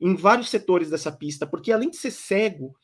[0.00, 2.74] em vários setores dessa pista, porque além de ser cego,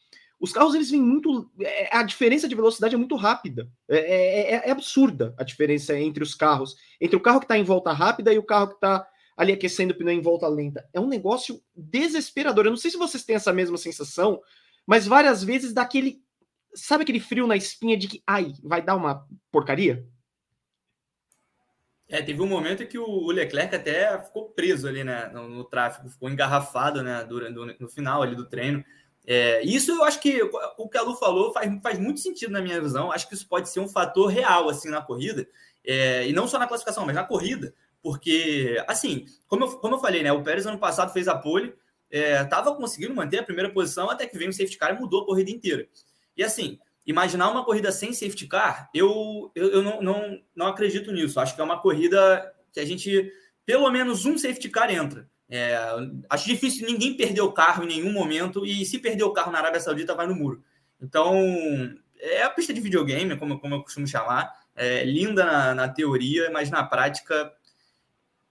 [0.40, 1.50] os carros eles vêm muito.
[1.60, 3.68] É, a diferença de velocidade é muito rápida.
[3.88, 7.58] É, é, é, é absurda a diferença entre os carros, entre o carro que está
[7.58, 10.88] em volta rápida e o carro que está ali aquecendo o pneu em volta lenta.
[10.94, 12.64] É um negócio desesperador.
[12.64, 14.40] Eu não sei se vocês têm essa mesma sensação,
[14.86, 16.22] mas várias vezes dá aquele.
[16.74, 20.06] Sabe aquele frio na espinha de que, ai, vai dar uma porcaria?
[22.10, 26.08] É, teve um momento que o Leclerc até ficou preso ali né, no, no tráfego,
[26.10, 28.84] ficou engarrafado né, durante, no final ali do treino.
[29.24, 30.42] É, isso eu acho que
[30.76, 33.12] o que a Lu falou faz, faz muito sentido na minha visão.
[33.12, 35.46] Acho que isso pode ser um fator real assim na corrida,
[35.84, 40.00] é, e não só na classificação, mas na corrida, porque, assim, como eu, como eu
[40.00, 40.32] falei, né?
[40.32, 41.74] O Pérez ano passado fez a pole,
[42.10, 45.22] estava é, conseguindo manter a primeira posição até que veio o safety car e mudou
[45.22, 45.86] a corrida inteira.
[46.36, 46.78] E assim,
[47.10, 51.40] imaginar uma corrida sem safety car, eu, eu, eu não, não, não acredito nisso.
[51.40, 53.32] Acho que é uma corrida que a gente,
[53.66, 55.28] pelo menos um safety car entra.
[55.48, 55.76] É,
[56.28, 59.58] acho difícil ninguém perder o carro em nenhum momento, e se perder o carro na
[59.58, 60.62] Arábia Saudita, vai no muro.
[61.00, 61.34] Então,
[62.18, 66.50] é a pista de videogame, como, como eu costumo chamar, é linda na, na teoria,
[66.50, 67.52] mas na prática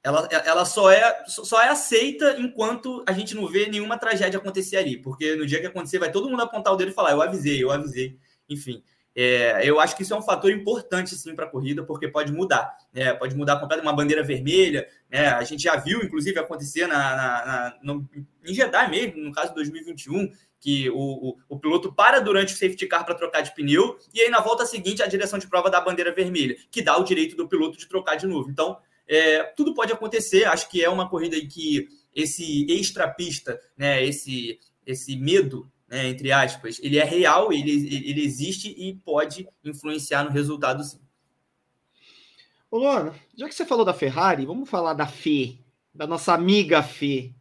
[0.03, 4.77] ela, ela só, é, só é aceita enquanto a gente não vê nenhuma tragédia acontecer
[4.77, 4.97] ali.
[4.97, 7.61] Porque no dia que acontecer, vai todo mundo apontar o dedo e falar: eu avisei,
[7.63, 8.17] eu avisei.
[8.49, 8.83] Enfim,
[9.15, 12.31] é, eu acho que isso é um fator importante sim para a corrida, porque pode
[12.31, 12.75] mudar.
[12.93, 13.13] Né?
[13.13, 14.87] Pode mudar completamente uma bandeira vermelha.
[15.11, 15.27] Né?
[15.27, 18.09] A gente já viu, inclusive, acontecer na, na, na no,
[18.45, 22.57] em Jeddah mesmo, no caso de 2021, que o, o, o, piloto para durante o
[22.57, 25.69] safety car para trocar de pneu, e aí na volta seguinte a direção de prova
[25.69, 28.49] dá a bandeira vermelha, que dá o direito do piloto de trocar de novo.
[28.49, 30.45] Então, é, tudo pode acontecer.
[30.45, 36.31] Acho que é uma corrida em que esse extrapista, né, esse, esse medo, né, entre
[36.31, 40.99] aspas, ele é real, ele, ele existe e pode influenciar no resultado sim.
[42.69, 45.57] Ô, Luana, já que você falou da Ferrari, vamos falar da Fê,
[45.93, 47.33] da nossa amiga Fê.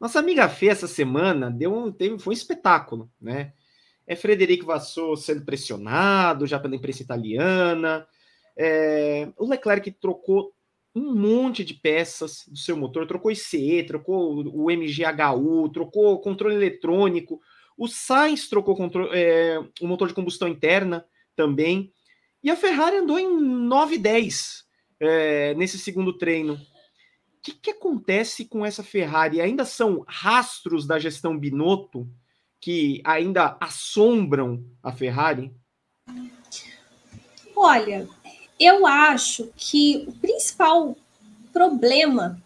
[0.00, 3.52] Nossa amiga Fê, essa semana, deu um, teve, foi um espetáculo, né?
[4.06, 8.06] É Frederico Vassou sendo pressionado já pela imprensa italiana.
[8.56, 10.52] É, o Leclerc trocou
[10.94, 17.40] um monte de peças do seu motor, trocou ICE, trocou o MGHU, trocou controle eletrônico,
[17.76, 18.76] o Sainz trocou
[19.12, 21.04] é, o motor de combustão interna
[21.36, 21.92] também,
[22.42, 24.64] e a Ferrari andou em 9 10
[25.00, 26.54] é, nesse segundo treino.
[26.54, 26.58] O
[27.42, 29.40] que, que acontece com essa Ferrari?
[29.40, 32.08] Ainda são rastros da gestão Binotto
[32.60, 35.52] que ainda assombram a Ferrari?
[37.54, 38.08] Olha,
[38.58, 40.96] eu acho que o principal
[41.52, 42.42] problema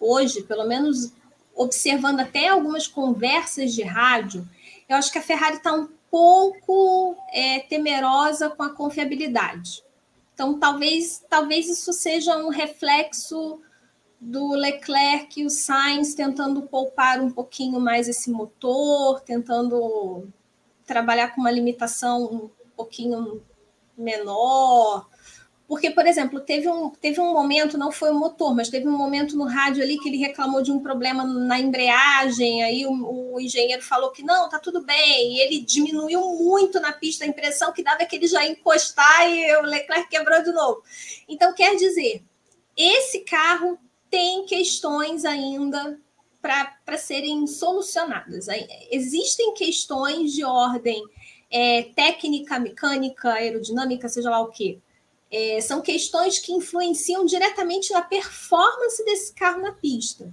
[0.00, 1.12] hoje, pelo menos
[1.54, 4.48] observando até algumas conversas de rádio,
[4.88, 9.82] eu acho que a Ferrari está um pouco é, temerosa com a confiabilidade.
[10.34, 13.60] Então, talvez, talvez isso seja um reflexo
[14.20, 20.28] do Leclerc e o Sainz tentando poupar um pouquinho mais esse motor, tentando
[20.86, 23.42] trabalhar com uma limitação um pouquinho
[23.96, 25.08] menor,
[25.72, 28.92] porque, por exemplo, teve um, teve um momento, não foi o motor, mas teve um
[28.94, 33.40] momento no rádio ali que ele reclamou de um problema na embreagem, aí o, o
[33.40, 37.72] engenheiro falou que não, tá tudo bem, e ele diminuiu muito na pista, a impressão
[37.72, 40.82] que dava que ele já ia encostar e o Leclerc quebrou de novo.
[41.26, 42.22] Então, quer dizer,
[42.76, 43.78] esse carro
[44.10, 45.98] tem questões ainda
[46.42, 48.46] para serem solucionadas.
[48.90, 51.02] Existem questões de ordem
[51.50, 54.82] é, técnica, mecânica, aerodinâmica, seja lá o que
[55.32, 60.30] É, são questões que influenciam diretamente na performance desse carro na pista.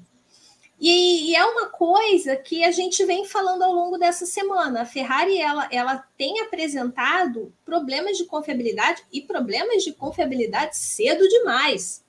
[0.80, 4.82] E, e, é uma coisa que a gente vem falando ao longo dessa semana.
[4.82, 12.04] A Ferrari ela, ela tem apresentado problemas de confiabilidade e problemas de confiabilidade cedo demais.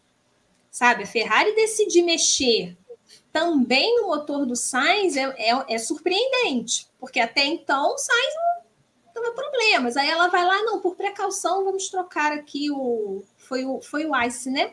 [0.71, 2.77] Sabe, a Ferrari decidir mexer
[3.33, 8.50] também no motor do Sainz é, é, é surpreendente, porque até então o Sainz não
[9.33, 9.97] problemas.
[9.97, 13.23] Aí ela vai lá, não, por precaução, vamos trocar aqui o.
[13.37, 14.73] Foi o, foi o ICE, né?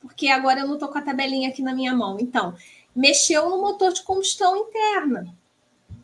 [0.00, 2.16] Porque agora eu não estou com a tabelinha aqui na minha mão.
[2.20, 2.54] Então,
[2.94, 5.34] mexeu no motor de combustão interna.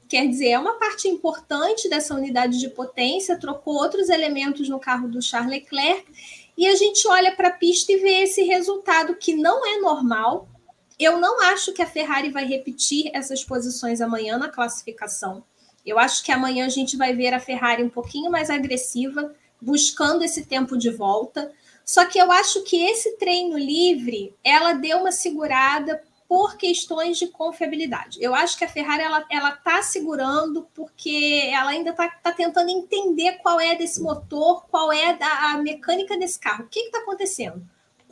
[0.08, 5.08] Quer dizer, é uma parte importante dessa unidade de potência, trocou outros elementos no carro
[5.08, 6.04] do Charles Leclerc,
[6.56, 10.48] e a gente olha para a pista e vê esse resultado que não é normal.
[10.98, 15.42] Eu não acho que a Ferrari vai repetir essas posições amanhã na classificação.
[15.84, 20.22] Eu acho que amanhã a gente vai ver a Ferrari um pouquinho mais agressiva, buscando
[20.24, 21.52] esse tempo de volta.
[21.84, 27.26] Só que eu acho que esse treino livre, ela deu uma segurada por questões de
[27.26, 28.18] confiabilidade.
[28.22, 32.70] Eu acho que a Ferrari ela ela está segurando porque ela ainda está tá tentando
[32.70, 37.00] entender qual é desse motor, qual é da, a mecânica desse carro, o que está
[37.00, 37.62] acontecendo,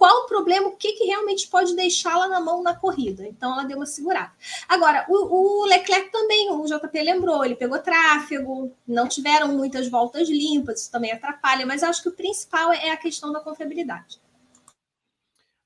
[0.01, 3.29] qual o problema, o que, que realmente pode deixá-la na mão na corrida.
[3.29, 4.33] Então ela deu uma segurada.
[4.67, 10.27] Agora, o, o Leclerc também, o JP lembrou, ele pegou tráfego, não tiveram muitas voltas
[10.27, 14.19] limpas, isso também atrapalha, mas acho que o principal é a questão da confiabilidade.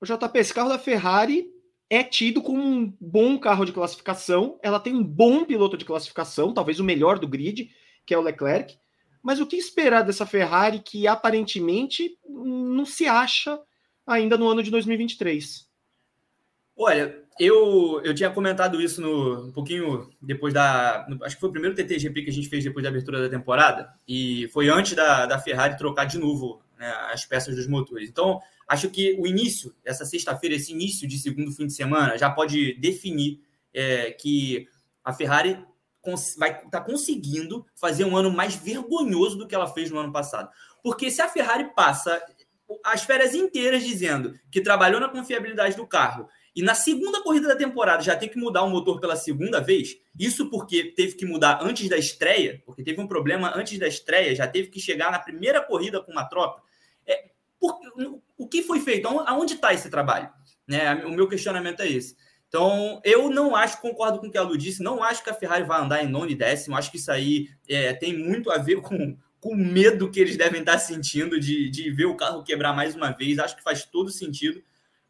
[0.01, 1.49] O JP, esse carro da Ferrari
[1.89, 4.59] é tido como um bom carro de classificação.
[4.65, 7.71] Ela tem um bom piloto de classificação, talvez o melhor do grid,
[8.05, 8.77] que é o Leclerc.
[9.23, 13.61] Mas o que esperar dessa Ferrari que aparentemente não se acha
[14.07, 15.69] ainda no ano de 2023?
[16.77, 21.07] Olha, eu, eu tinha comentado isso no, um pouquinho depois da.
[21.09, 23.29] No, acho que foi o primeiro TTGP que a gente fez depois da abertura da
[23.29, 23.93] temporada.
[24.07, 28.09] E foi antes da, da Ferrari trocar de novo né, as peças dos motores.
[28.09, 32.31] Então, acho que o início, essa sexta-feira, esse início de segundo fim de semana, já
[32.31, 33.41] pode definir
[33.73, 34.69] é, que
[35.05, 35.59] a Ferrari
[36.37, 40.13] vai estar tá conseguindo fazer um ano mais vergonhoso do que ela fez no ano
[40.13, 40.51] passado.
[40.83, 42.21] Porque se a Ferrari passa
[42.85, 47.57] as férias inteiras dizendo que trabalhou na confiabilidade do carro e na segunda corrida da
[47.57, 51.59] temporada já tem que mudar o motor pela segunda vez, isso porque teve que mudar
[51.63, 55.19] antes da estreia, porque teve um problema antes da estreia, já teve que chegar na
[55.19, 56.63] primeira corrida com uma troca.
[57.05, 57.77] É, por,
[58.39, 59.09] o que foi feito?
[59.09, 60.31] Aonde está esse trabalho?
[60.67, 61.05] Né?
[61.07, 62.17] O meu questionamento é esse.
[62.47, 65.35] Então, eu não acho, concordo com o que a Lu disse, não acho que a
[65.35, 66.77] Ferrari vai andar em nono e décimo.
[66.77, 70.61] Acho que isso aí é, tem muito a ver com, com medo que eles devem
[70.61, 73.39] estar sentindo de, de ver o carro quebrar mais uma vez.
[73.39, 74.65] Acho que faz todo sentido.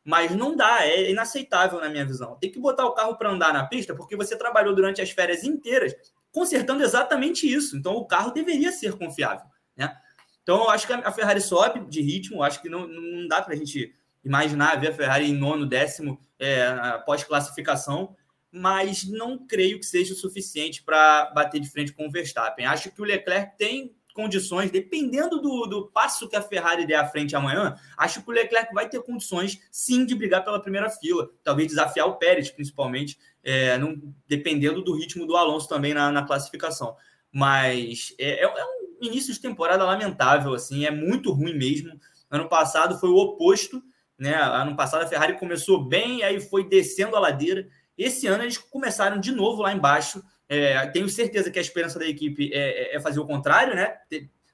[0.05, 2.37] Mas não dá, é inaceitável na minha visão.
[2.41, 5.45] Tem que botar o carro para andar na pista porque você trabalhou durante as férias
[5.45, 5.95] inteiras
[6.33, 7.77] consertando exatamente isso.
[7.77, 9.47] Então, o carro deveria ser confiável.
[9.77, 9.97] Né?
[10.43, 13.55] Então, eu acho que a Ferrari sobe de ritmo, acho que não, não dá para
[13.55, 13.95] a gente
[14.25, 18.17] imaginar ver a Ferrari em nono, décimo é, pós-classificação,
[18.51, 22.67] mas não creio que seja o suficiente para bater de frente com o Verstappen.
[22.67, 27.07] Acho que o Leclerc tem condições, dependendo do, do passo que a Ferrari der à
[27.07, 31.29] frente amanhã, acho que o Leclerc vai ter condições sim de brigar pela primeira fila,
[31.43, 36.23] talvez desafiar o Pérez, principalmente, é, não, dependendo do ritmo do Alonso também na, na
[36.23, 36.97] classificação.
[37.31, 38.65] Mas é, é, é
[39.03, 41.99] um início de temporada lamentável, assim, é muito ruim mesmo.
[42.31, 43.83] Ano passado foi o oposto,
[44.17, 44.35] né?
[44.35, 47.67] Ano passado a Ferrari começou bem, aí foi descendo a ladeira.
[47.99, 50.23] Esse ano eles começaram de novo lá embaixo.
[50.49, 53.97] É, tenho certeza que a esperança da equipe é, é, é fazer o contrário, né?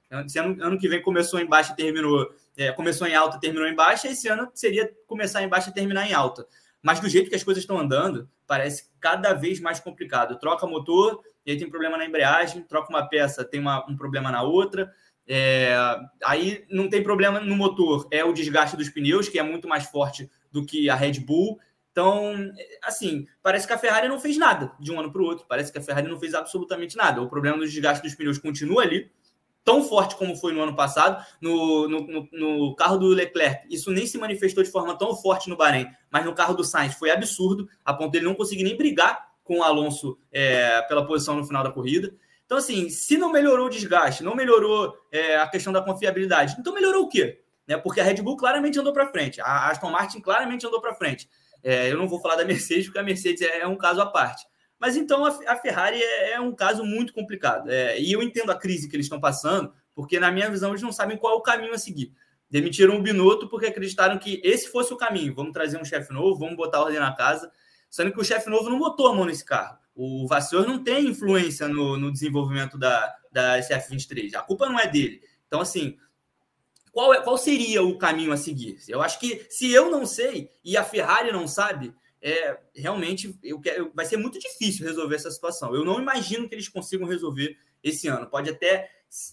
[0.09, 3.75] Ano, ano que vem começou em baixa e terminou, é, começou em alta, terminou em
[3.75, 4.07] baixa.
[4.07, 6.45] Esse ano seria começar em baixa e terminar em alta.
[6.81, 10.37] Mas do jeito que as coisas estão andando, parece cada vez mais complicado.
[10.39, 14.31] Troca motor, e aí tem problema na embreagem, troca uma peça, tem uma, um problema
[14.31, 14.91] na outra.
[15.27, 15.75] É,
[16.25, 19.85] aí não tem problema no motor, é o desgaste dos pneus, que é muito mais
[19.85, 21.59] forte do que a Red Bull.
[21.91, 22.33] Então,
[22.83, 25.45] assim, parece que a Ferrari não fez nada de um ano para o outro.
[25.47, 27.21] Parece que a Ferrari não fez absolutamente nada.
[27.21, 29.11] O problema do desgaste dos pneus continua ali,
[29.63, 31.23] tão forte como foi no ano passado.
[31.41, 35.57] No, no, no, carro do Leclerc, isso nem se manifestou de forma tão forte no
[35.57, 39.31] Bahrein, mas no carro do Sainz foi absurdo, a ponto dele não conseguir nem brigar
[39.43, 42.13] com o Alonso é, pela posição no final da corrida.
[42.45, 46.73] Então, assim, se não melhorou o desgaste, não melhorou é, a questão da confiabilidade, então
[46.73, 47.41] melhorou o quê?
[47.67, 47.77] Né?
[47.77, 51.29] Porque a Red Bull claramente andou para frente, a Aston Martin claramente andou para frente.
[51.63, 54.05] É, eu não vou falar da Mercedes, porque a Mercedes é, é um caso à
[54.05, 54.45] parte.
[54.79, 57.69] Mas então a, a Ferrari é, é, um caso muito complicado.
[57.69, 60.81] É, e eu entendo a crise que eles estão passando, porque, na minha visão, eles
[60.81, 62.13] não sabem qual é o caminho a seguir.
[62.49, 65.35] Demitiram o Binotto porque acreditaram que esse fosse o caminho.
[65.35, 67.51] Vamos trazer um chefe novo, vamos botar ordem na casa
[67.91, 69.77] sendo que o chefe novo não botou a mão nesse carro.
[69.93, 74.33] O Vasseur não tem influência no, no desenvolvimento da, da SF23.
[74.33, 75.21] A culpa não é dele.
[75.45, 75.97] Então, assim,
[76.91, 78.77] qual, é, qual seria o caminho a seguir?
[78.87, 83.59] Eu acho que se eu não sei e a Ferrari não sabe, é, realmente eu
[83.59, 85.73] quero, vai ser muito difícil resolver essa situação.
[85.73, 88.27] Eu não imagino que eles consigam resolver esse ano.
[88.27, 88.89] Pode até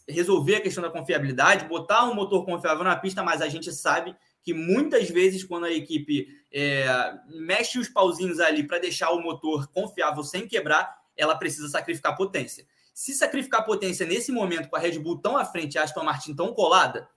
[0.09, 4.16] resolver a questão da confiabilidade, botar um motor confiável na pista, mas a gente sabe
[4.42, 6.86] que muitas vezes, quando a equipe é,
[7.28, 12.66] mexe os pauzinhos ali para deixar o motor confiável sem quebrar, ela precisa sacrificar potência.
[12.94, 16.02] Se sacrificar potência nesse momento com a Red Bull tão à frente e a Aston
[16.02, 17.09] Martin tão colada,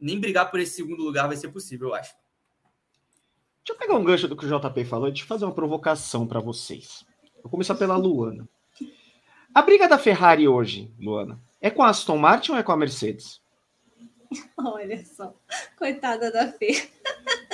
[0.00, 2.14] nem brigar por esse segundo lugar vai ser possível, eu acho.
[3.64, 5.54] Deixa eu pegar um gancho do que o JP falou e deixa eu fazer uma
[5.54, 7.04] provocação para vocês.
[7.42, 8.48] Vou começar pela Luana.
[9.54, 12.76] A briga da Ferrari hoje, Luana, é com a Aston Martin ou é com a
[12.76, 13.40] Mercedes?
[14.56, 15.34] Olha só,
[15.76, 16.88] coitada da Fê.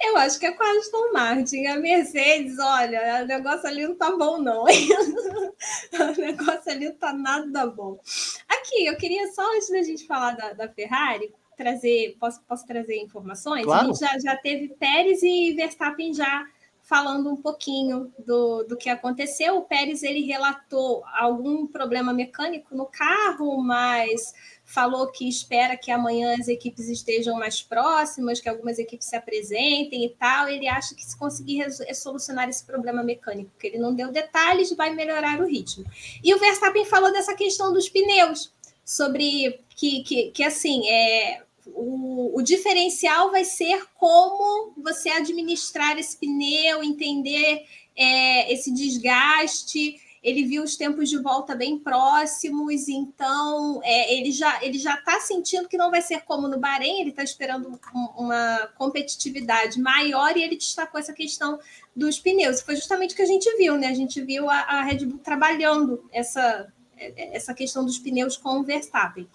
[0.00, 1.66] Eu acho que é com a Aston Martin.
[1.66, 4.62] A Mercedes, olha, o negócio ali não tá bom, não.
[4.64, 8.00] o negócio ali não tá nada bom.
[8.48, 12.96] Aqui, eu queria só, antes da gente falar da, da Ferrari, trazer, posso, posso trazer
[13.02, 13.64] informações?
[13.64, 13.82] Claro.
[13.82, 16.46] A gente já, já teve Pérez e Verstappen já
[16.88, 19.58] falando um pouquinho do, do que aconteceu.
[19.58, 24.32] O Pérez ele relatou algum problema mecânico no carro, mas
[24.64, 30.06] falou que espera que amanhã as equipes estejam mais próximas, que algumas equipes se apresentem
[30.06, 30.48] e tal.
[30.48, 34.94] Ele acha que se conseguir solucionar esse problema mecânico, que ele não deu detalhes, vai
[34.94, 35.84] melhorar o ritmo.
[36.24, 38.50] E o Verstappen falou dessa questão dos pneus,
[38.82, 41.42] sobre que, que, que assim, é,
[41.74, 47.64] o, o, diferencial vai ser como você administrar esse pneu, entender
[47.96, 50.00] é, esse desgaste.
[50.22, 55.20] Ele viu os tempos de volta bem próximos, então é, ele já ele já está
[55.20, 57.00] sentindo que não vai ser como no Bahrein.
[57.00, 61.58] Ele está esperando um, uma competitividade maior e ele destacou essa questão
[61.94, 62.60] dos pneus.
[62.60, 63.88] Foi justamente o que a gente viu, né?
[63.88, 66.72] A gente viu a, a Red Bull trabalhando essa
[67.16, 69.28] essa questão dos pneus com o Verstappen.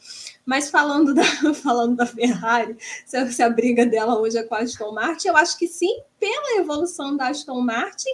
[0.45, 1.23] Mas falando da,
[1.55, 5.29] falando da Ferrari, se a, se a briga dela hoje é com a Aston Martin,
[5.29, 8.13] eu acho que sim, pela evolução da Aston Martin,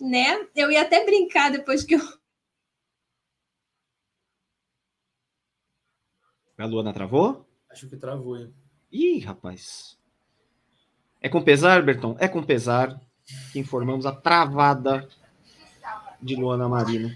[0.00, 0.46] né?
[0.54, 2.20] Eu ia até brincar depois que eu.
[6.58, 7.46] A Luana travou?
[7.70, 8.52] Acho que travou, hein?
[8.92, 9.96] Ih, rapaz.
[11.20, 12.16] É com pesar, Berton?
[12.18, 13.00] É com pesar
[13.52, 15.08] que informamos a travada
[16.20, 17.14] de Luana Marino.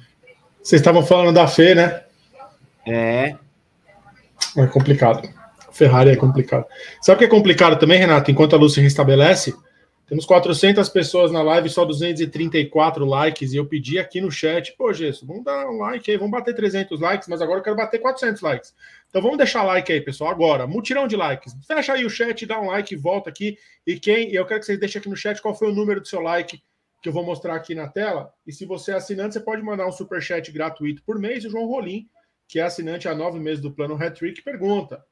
[0.65, 2.05] Vocês estavam falando da Fê, né?
[2.87, 3.37] É.
[4.57, 5.29] É complicado.
[5.71, 6.65] Ferrari é complicado.
[7.03, 8.31] Sabe o que é complicado também, Renato?
[8.31, 9.55] Enquanto a luz se restabelece,
[10.07, 13.53] temos 400 pessoas na live, só 234 likes.
[13.53, 16.55] E eu pedi aqui no chat, pô, Gesso, vamos dar um like aí, vamos bater
[16.55, 18.75] 300 likes, mas agora eu quero bater 400 likes.
[19.11, 20.67] Então vamos deixar like aí, pessoal, agora.
[20.67, 21.55] Mutirão de likes.
[21.67, 23.59] Fecha aí o chat, dá um like, volta aqui.
[23.87, 26.09] E quem, eu quero que vocês deixem aqui no chat qual foi o número do
[26.09, 26.63] seu like
[27.05, 28.33] que eu vou mostrar aqui na tela.
[28.47, 31.45] E se você é assinante, você pode mandar um super chat gratuito por mês.
[31.45, 32.09] E o João Rolim,
[32.49, 35.05] que é assinante há nove meses do plano Hattrick, pergunta: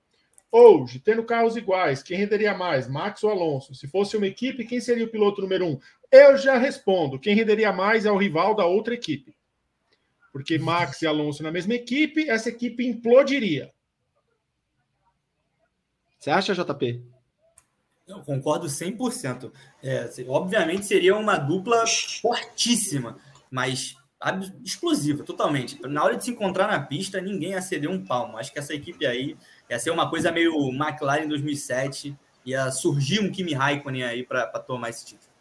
[0.50, 3.74] Hoje, tendo carros iguais, quem renderia mais, Max ou Alonso?
[3.74, 5.78] Se fosse uma equipe, quem seria o piloto número um?
[6.10, 9.36] Eu já respondo: quem renderia mais é o rival da outra equipe.
[10.32, 13.70] Porque Max e Alonso na mesma equipe, essa equipe implodiria.
[16.18, 17.04] Você acha, JP?
[18.06, 19.50] Eu concordo 100%.
[19.82, 21.84] É, obviamente seria uma dupla
[22.20, 23.16] fortíssima,
[23.50, 23.96] mas
[24.64, 25.80] explosiva, totalmente.
[25.82, 28.36] Na hora de se encontrar na pista, ninguém ia ceder um palmo.
[28.38, 29.36] Acho que essa equipe aí
[29.68, 34.90] ia ser uma coisa meio McLaren 2007, ia surgir um Kimi Raikkonen aí para tomar
[34.90, 35.32] esse título.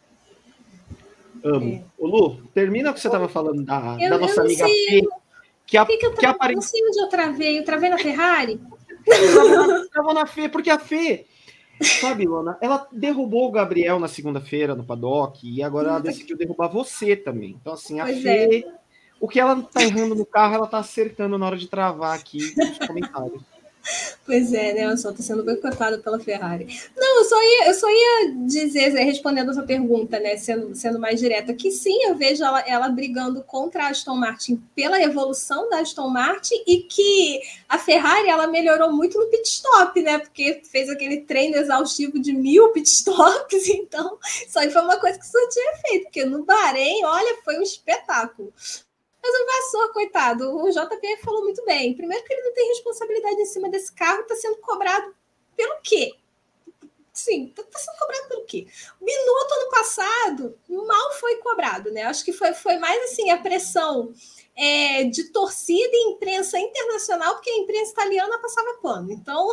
[1.44, 1.74] Amo.
[1.74, 1.84] É.
[1.98, 5.02] Ô, Lu, termina o que você estava falando da, eu, da nossa amiga Fê.
[5.66, 6.54] Que, a, que, que eu que apare...
[6.54, 7.58] não sei onde eu travei.
[7.58, 8.60] Eu travei na Ferrari?
[9.92, 11.26] Travou na Fê, porque a Fê
[11.82, 16.68] Sabe, Lona, ela derrubou o Gabriel na segunda-feira no paddock e agora ela decidiu derrubar
[16.68, 17.56] você também.
[17.60, 18.74] Então, assim, a pois Fê, é.
[19.20, 22.38] o que ela tá errando no carro, ela tá acertando na hora de travar aqui
[22.56, 23.51] nos comentários.
[24.24, 24.96] Pois é, né?
[24.96, 26.66] Só tô sendo boicotada pela Ferrari.
[26.96, 30.36] Não, eu só ia, eu só ia dizer, respondendo a sua pergunta, né?
[30.36, 34.62] Sendo, sendo mais direta, que sim, eu vejo ela, ela brigando contra a Aston Martin
[34.74, 40.00] pela evolução da Aston Martin e que a Ferrari ela melhorou muito no pit stop,
[40.00, 40.18] né?
[40.18, 45.18] Porque fez aquele treino exaustivo de mil pit stops, então isso aí foi uma coisa
[45.18, 48.52] que só tinha feito, porque no Bahrein, olha, foi um espetáculo.
[49.22, 51.94] Mas o Vassour, coitado, o JP falou muito bem.
[51.94, 55.14] Primeiro que ele não tem responsabilidade em cima desse carro, está sendo cobrado
[55.56, 56.14] pelo quê?
[57.12, 58.66] Sim, está tá sendo cobrado pelo quê?
[59.00, 60.58] Minuto ano passado
[60.92, 62.02] mal foi cobrado, né?
[62.02, 64.12] Acho que foi, foi mais assim a pressão
[64.56, 69.12] é, de torcida e imprensa internacional, porque a imprensa italiana passava pano.
[69.12, 69.48] Então,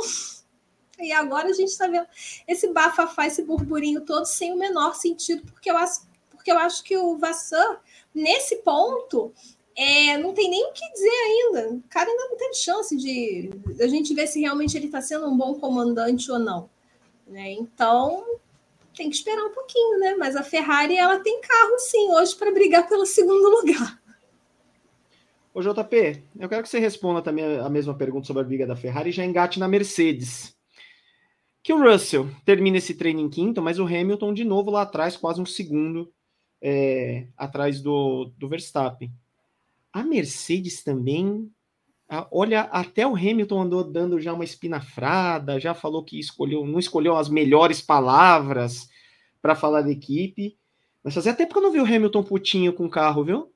[0.99, 2.07] e agora a gente está vendo
[2.47, 6.83] esse bafafá, esse burburinho todo sem o menor sentido, porque eu acho, porque eu acho
[6.83, 7.77] que o Vassan,
[8.13, 9.33] nesse ponto,
[9.81, 11.69] é, não tem nem o que dizer ainda.
[11.69, 13.49] O cara ainda não teve chance de
[13.79, 16.69] a gente ver se realmente ele está sendo um bom comandante ou não.
[17.25, 17.53] Né?
[17.53, 18.25] Então,
[18.93, 20.15] tem que esperar um pouquinho, né?
[20.19, 24.01] Mas a Ferrari ela tem carro sim hoje para brigar pelo segundo lugar.
[25.53, 28.75] Ô JP, eu quero que você responda também a mesma pergunta sobre a briga da
[28.75, 30.53] Ferrari e já engate na Mercedes.
[31.63, 35.15] Que o Russell termina esse treino em quinto, mas o Hamilton de novo lá atrás,
[35.15, 36.11] quase um segundo
[36.61, 39.09] é, atrás do, do Verstappen.
[39.91, 41.51] A Mercedes também.
[42.31, 47.15] Olha, até o Hamilton andou dando já uma espinafrada, já falou que escolheu, não escolheu
[47.15, 48.89] as melhores palavras
[49.41, 50.57] para falar da equipe.
[51.03, 53.53] Mas fazia tempo que eu não vi o Hamilton putinho com o carro, viu?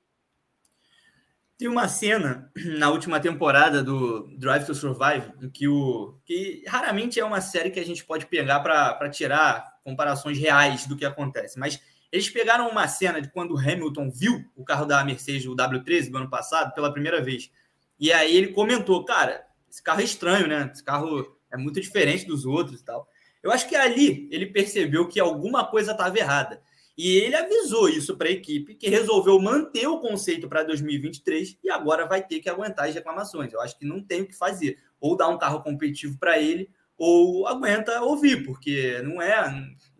[1.57, 7.19] Tem uma cena na última temporada do Drive to Survive em que o que raramente
[7.19, 11.59] é uma série que a gente pode pegar para tirar comparações reais do que acontece,
[11.59, 11.79] mas
[12.13, 16.11] eles pegaram uma cena de quando o Hamilton viu o carro da Mercedes, o W13
[16.11, 17.51] do ano passado, pela primeira vez.
[17.99, 20.69] E aí ele comentou, cara, esse carro é estranho, né?
[20.71, 23.09] Esse carro é muito diferente dos outros e tal.
[23.41, 26.61] Eu acho que ali ele percebeu que alguma coisa estava errada.
[26.95, 31.69] E ele avisou isso para a equipe, que resolveu manter o conceito para 2023 e
[31.71, 33.51] agora vai ter que aguentar as reclamações.
[33.51, 34.77] Eu acho que não tem o que fazer.
[35.01, 39.33] Ou dar um carro competitivo para ele, ou aguenta ouvir, porque não é,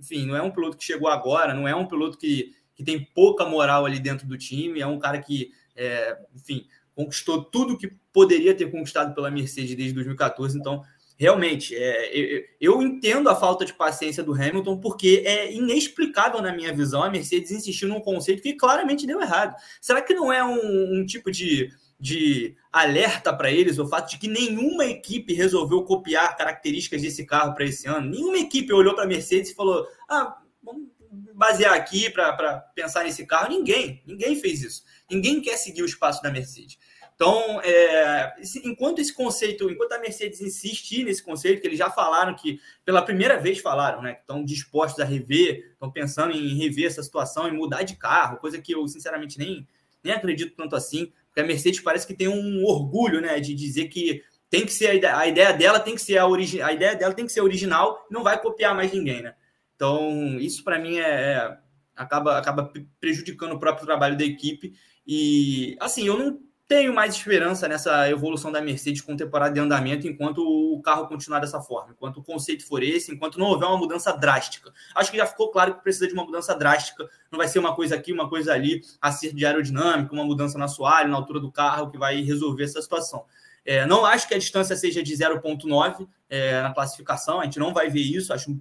[0.04, 3.00] enfim, não é um piloto que chegou agora, não é um piloto que, que tem
[3.16, 7.90] pouca moral ali dentro do time, é um cara que, é, enfim, conquistou tudo que
[8.12, 10.84] poderia ter conquistado pela Mercedes desde 2014, então
[11.18, 16.52] realmente é, eu, eu, entendo a falta de paciência do Hamilton porque é inexplicável na
[16.52, 19.56] minha visão a Mercedes insistir num conceito que claramente deu errado.
[19.80, 24.18] Será que não é um, um tipo de de alerta para eles o fato de
[24.18, 28.10] que nenhuma equipe resolveu copiar características desse carro para esse ano.
[28.10, 30.88] Nenhuma equipe olhou para a Mercedes e falou: ah, vamos
[31.34, 33.50] basear aqui para pensar nesse carro.
[33.50, 34.84] Ninguém, ninguém fez isso.
[35.10, 36.78] Ninguém quer seguir o espaço da Mercedes.
[37.16, 38.34] Então, é,
[38.66, 43.02] enquanto esse conceito, enquanto a Mercedes insistir nesse conceito, que eles já falaram que, pela
[43.02, 47.48] primeira vez falaram, né, que estão dispostos a rever, estão pensando em rever essa situação
[47.48, 49.68] e mudar de carro, coisa que eu, sinceramente, nem,
[50.04, 51.14] nem acredito tanto assim.
[51.34, 54.22] Porque a Mercedes parece que tem um orgulho, né, de dizer que
[54.52, 56.96] tem que ser a ideia, a ideia dela tem que ser a origi a ideia
[56.96, 59.34] dela tem que ser original, não vai copiar mais ninguém, né?
[59.76, 61.58] Então, isso para mim é, é,
[61.96, 64.76] acaba acaba prejudicando o próprio trabalho da equipe
[65.08, 66.40] e assim, eu não
[66.74, 71.40] tenho mais esperança nessa evolução da Mercedes com temporada de andamento enquanto o carro continuar
[71.40, 74.74] dessa forma, enquanto o conceito for esse, enquanto não houver uma mudança drástica.
[74.96, 77.76] Acho que já ficou claro que precisa de uma mudança drástica, não vai ser uma
[77.76, 81.52] coisa aqui, uma coisa ali, acerto de aerodinâmica, uma mudança na assoalho, na altura do
[81.52, 83.24] carro, que vai resolver essa situação.
[83.64, 87.72] É, não acho que a distância seja de 0,9 é, na classificação, a gente não
[87.72, 88.58] vai ver isso, acho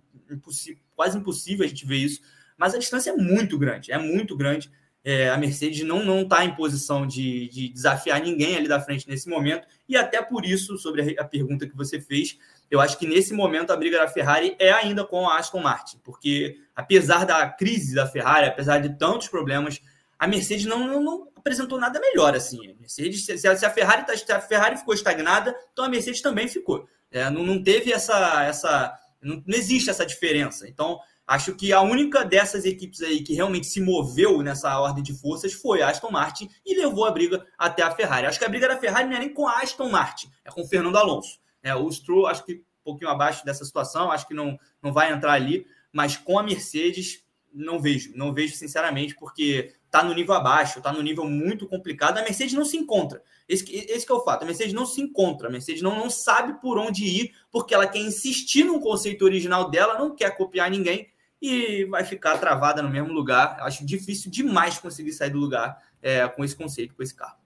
[0.95, 2.21] quase impossível a gente ver isso,
[2.59, 4.71] mas a distância é muito grande, é muito grande.
[5.05, 9.29] É, a Mercedes não está em posição de, de, desafiar ninguém ali da frente nesse
[9.29, 12.39] momento, e até por isso, sobre a, a, pergunta que você fez,
[12.71, 15.99] eu acho que nesse momento a briga da Ferrari é ainda com a Aston Martin,
[16.05, 19.81] porque apesar da crise da Ferrari, apesar de tantos problemas,
[20.17, 22.71] a Mercedes não, não, não apresentou nada melhor assim.
[22.71, 25.89] A Mercedes, se a, se a Ferrari tá, se a Ferrari ficou estagnada, então a
[25.89, 26.89] Mercedes também ficou.
[27.11, 30.69] É, não, não teve essa, essa não, não existe essa diferença.
[30.69, 35.15] Então Acho que a única dessas equipes aí que realmente se moveu nessa ordem de
[35.15, 38.27] forças foi a Aston Martin e levou a briga até a Ferrari.
[38.27, 40.63] Acho que a briga da Ferrari não é nem com a Aston Martin, é com
[40.63, 41.41] o Fernando Alonso.
[41.63, 45.13] É, o Stroll, acho que um pouquinho abaixo dessa situação, acho que não, não vai
[45.13, 50.35] entrar ali, mas com a Mercedes, não vejo, não vejo sinceramente, porque está no nível
[50.35, 52.17] abaixo, está no nível muito complicado.
[52.17, 53.23] A Mercedes não se encontra.
[53.47, 54.43] Esse, esse é o fato.
[54.43, 55.49] A Mercedes não se encontra.
[55.49, 59.71] A Mercedes não, não sabe por onde ir, porque ela quer insistir no conceito original
[59.71, 61.09] dela, não quer copiar ninguém
[61.43, 63.59] e vai ficar travada no mesmo lugar.
[63.61, 67.37] Acho difícil demais conseguir sair do lugar é, com esse conceito, com esse carro.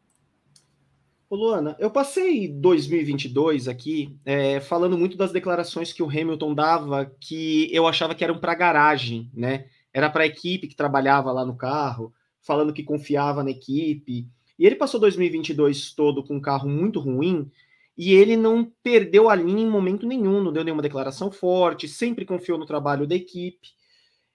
[1.29, 7.13] Ô Luana, eu passei 2022 aqui é, falando muito das declarações que o Hamilton dava
[7.19, 9.67] que eu achava que eram para garagem, né?
[9.93, 12.15] Era para a equipe que trabalhava lá no carro,
[12.47, 14.29] falando que confiava na equipe.
[14.57, 17.51] E ele passou 2022 todo com um carro muito ruim
[17.99, 22.25] e ele não perdeu a linha em momento nenhum, não deu nenhuma declaração forte, sempre
[22.25, 23.69] confiou no trabalho da equipe.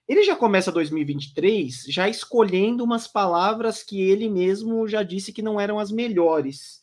[0.06, 5.60] Ele já começa 2023 já escolhendo umas palavras que ele mesmo já disse que não
[5.60, 6.82] eram as melhores.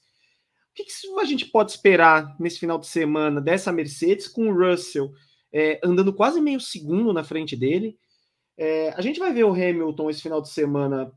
[0.72, 4.54] O que, que a gente pode esperar nesse final de semana dessa Mercedes com o
[4.54, 5.12] Russell
[5.52, 7.98] é, andando quase meio segundo na frente dele?
[8.62, 11.14] É, a gente vai ver o Hamilton esse final de semana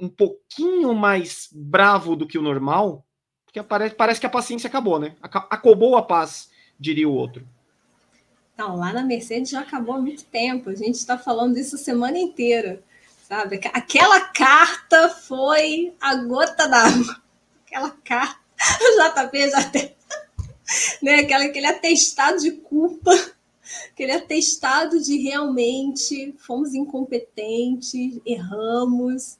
[0.00, 3.04] um pouquinho mais bravo do que o normal,
[3.44, 5.14] porque parece, parece que a paciência acabou, né?
[5.20, 7.46] Acabou a paz, diria o outro.
[8.56, 10.70] Não, lá na Mercedes já acabou há muito tempo.
[10.70, 12.82] A gente está falando isso a semana inteira.
[13.28, 13.60] sabe?
[13.74, 17.20] Aquela carta foi a gota d'água.
[17.66, 18.40] Aquela carta,
[18.80, 19.94] o JP já tem,
[21.02, 21.16] né?
[21.16, 23.10] Aquela, aquele atestado de culpa,
[23.90, 29.38] aquele atestado de realmente fomos incompetentes, erramos.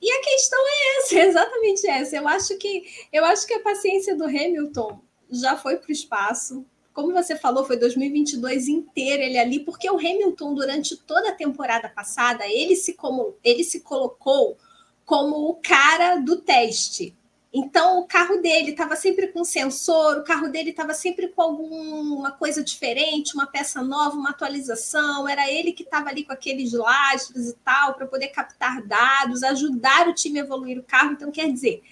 [0.00, 2.16] E a questão é essa, exatamente essa.
[2.16, 5.00] Eu acho que eu acho que a paciência do Hamilton
[5.30, 9.96] já foi para o espaço como você falou, foi 2022 inteiro ele ali, porque o
[9.96, 14.58] Hamilton, durante toda a temporada passada, ele se, como, ele se colocou
[15.04, 17.16] como o cara do teste.
[17.52, 22.30] Então, o carro dele estava sempre com sensor, o carro dele estava sempre com alguma
[22.30, 25.28] coisa diferente, uma peça nova, uma atualização.
[25.28, 30.08] Era ele que estava ali com aqueles lastros e tal, para poder captar dados, ajudar
[30.08, 31.12] o time a evoluir o carro.
[31.12, 31.82] Então, quer dizer,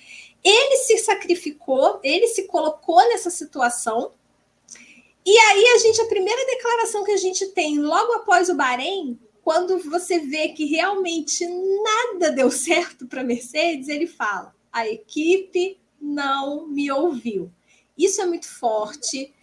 [0.44, 4.12] ele se sacrificou, ele se colocou nessa situação
[5.30, 9.18] e aí a gente, a primeira declaração que a gente tem logo após o Bahrein,
[9.42, 15.78] quando você vê que realmente nada deu certo para a Mercedes, ele fala: a equipe
[16.00, 17.50] não me ouviu.
[17.96, 19.34] Isso é muito forte.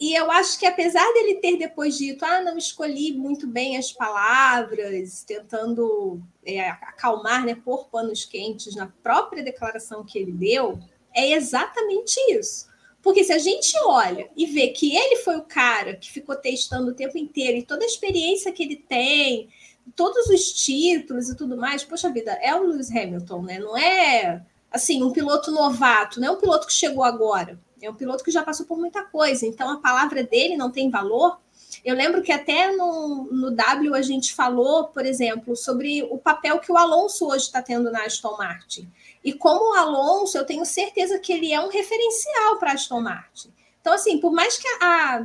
[0.00, 3.92] E eu acho que apesar dele ter depois dito, ah, não escolhi muito bem as
[3.92, 10.78] palavras, tentando é, acalmar, né, pôr panos quentes na própria declaração que ele deu,
[11.14, 12.66] é exatamente isso.
[13.00, 16.90] Porque se a gente olha e vê que ele foi o cara que ficou testando
[16.90, 19.48] o tempo inteiro e toda a experiência que ele tem,
[19.94, 23.58] todos os títulos e tudo mais, poxa vida, é o Lewis Hamilton, né?
[23.58, 27.94] Não é assim, um piloto novato, não é um piloto que chegou agora, é um
[27.94, 29.44] piloto que já passou por muita coisa.
[29.44, 31.38] Então a palavra dele não tem valor.
[31.84, 36.60] Eu lembro que até no, no W a gente falou, por exemplo, sobre o papel
[36.60, 38.88] que o Alonso hoje está tendo na Aston Martin.
[39.24, 43.52] E como o Alonso, eu tenho certeza que ele é um referencial para Aston Martin.
[43.80, 45.24] Então, assim, por mais que a.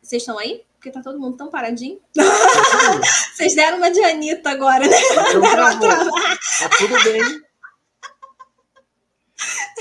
[0.00, 0.62] Vocês estão aí?
[0.74, 1.98] Porque tá todo mundo tão paradinho.
[3.34, 4.96] Vocês deram uma de Anitta agora, né?
[6.60, 7.42] Tá tudo bem.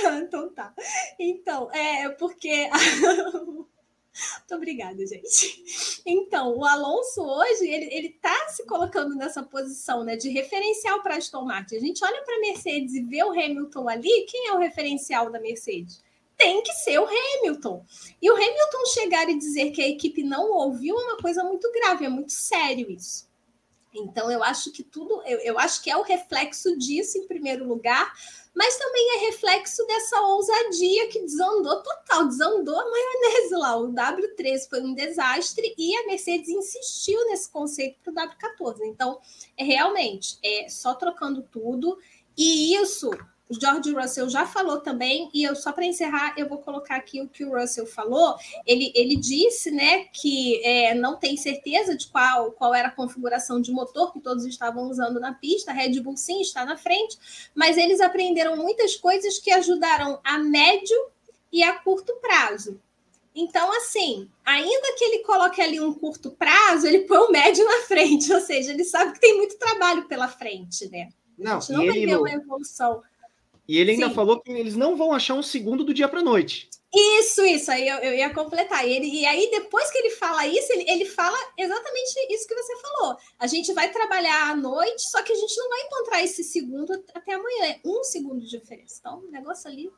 [0.24, 0.74] então tá.
[1.20, 2.70] Então, é porque.
[2.70, 3.68] Muito
[4.56, 6.01] obrigada, gente.
[6.06, 11.18] Então, o Alonso hoje, ele, ele tá se colocando nessa posição, né, de referencial para
[11.18, 11.78] Aston Martin.
[11.78, 15.32] A gente olha para a Mercedes e vê o Hamilton ali, quem é o referencial
[15.32, 16.04] da Mercedes?
[16.38, 17.86] Tem que ser o Hamilton.
[18.22, 21.72] E o Hamilton chegar e dizer que a equipe não ouviu é uma coisa muito
[21.72, 23.32] grave, é muito sério isso.
[23.93, 27.68] Então, eu acho que tudo, eu, eu acho que é o reflexo disso, em primeiro
[27.68, 28.12] lugar,
[28.54, 33.78] mas também é reflexo dessa ousadia que desandou total, desandou a maionese lá.
[33.78, 38.80] O W13 foi um desastre e a Mercedes insistiu nesse conceito para o W14.
[38.84, 39.20] Então,
[39.58, 41.97] é realmente é só trocando tudo,
[42.38, 43.10] e isso
[43.49, 47.27] George Russell já falou também, e eu só para encerrar, eu vou colocar aqui o
[47.27, 48.35] que o Russell falou.
[48.65, 53.61] Ele, ele disse né, que é, não tem certeza de qual, qual era a configuração
[53.61, 55.71] de motor que todos estavam usando na pista.
[55.71, 57.17] A Red Bull sim está na frente,
[57.53, 60.97] mas eles aprenderam muitas coisas que ajudaram a médio
[61.51, 62.79] e a curto prazo.
[63.35, 67.81] Então, assim, ainda que ele coloque ali um curto prazo, ele põe o médio na
[67.81, 71.09] frente, ou seja, ele sabe que tem muito trabalho pela frente, né?
[71.37, 73.01] Não, a gente não vai ter uma evolução
[73.68, 74.14] e ele ainda Sim.
[74.14, 76.70] falou que eles não vão achar um segundo do dia para noite.
[76.93, 78.88] Isso, isso, aí eu, eu ia completar.
[78.88, 82.53] E, ele, e aí, depois que ele fala isso, ele, ele fala exatamente isso que
[82.53, 83.18] você falou.
[83.39, 86.93] A gente vai trabalhar à noite, só que a gente não vai encontrar esse segundo
[87.16, 87.66] até amanhã.
[87.66, 88.97] É um segundo de diferença.
[88.99, 89.89] Então, o negócio ali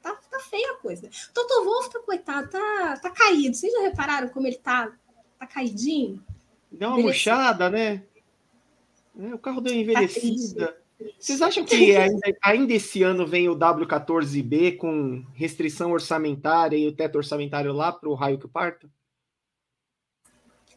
[0.00, 1.10] tá, tá feia a coisa.
[1.34, 3.54] Toto Wolff tá coitado, tá, tá caído.
[3.54, 4.96] Vocês já repararam como ele tá,
[5.38, 6.24] tá caidinho?
[6.72, 8.02] Deu uma murchada, né?
[9.18, 10.68] É, o carro deu tá envelhecida.
[10.68, 10.85] Tá
[11.18, 16.92] vocês acham que ainda, ainda, esse ano vem o W14B com restrição orçamentária e o
[16.92, 18.88] teto orçamentário lá para o raio que parta?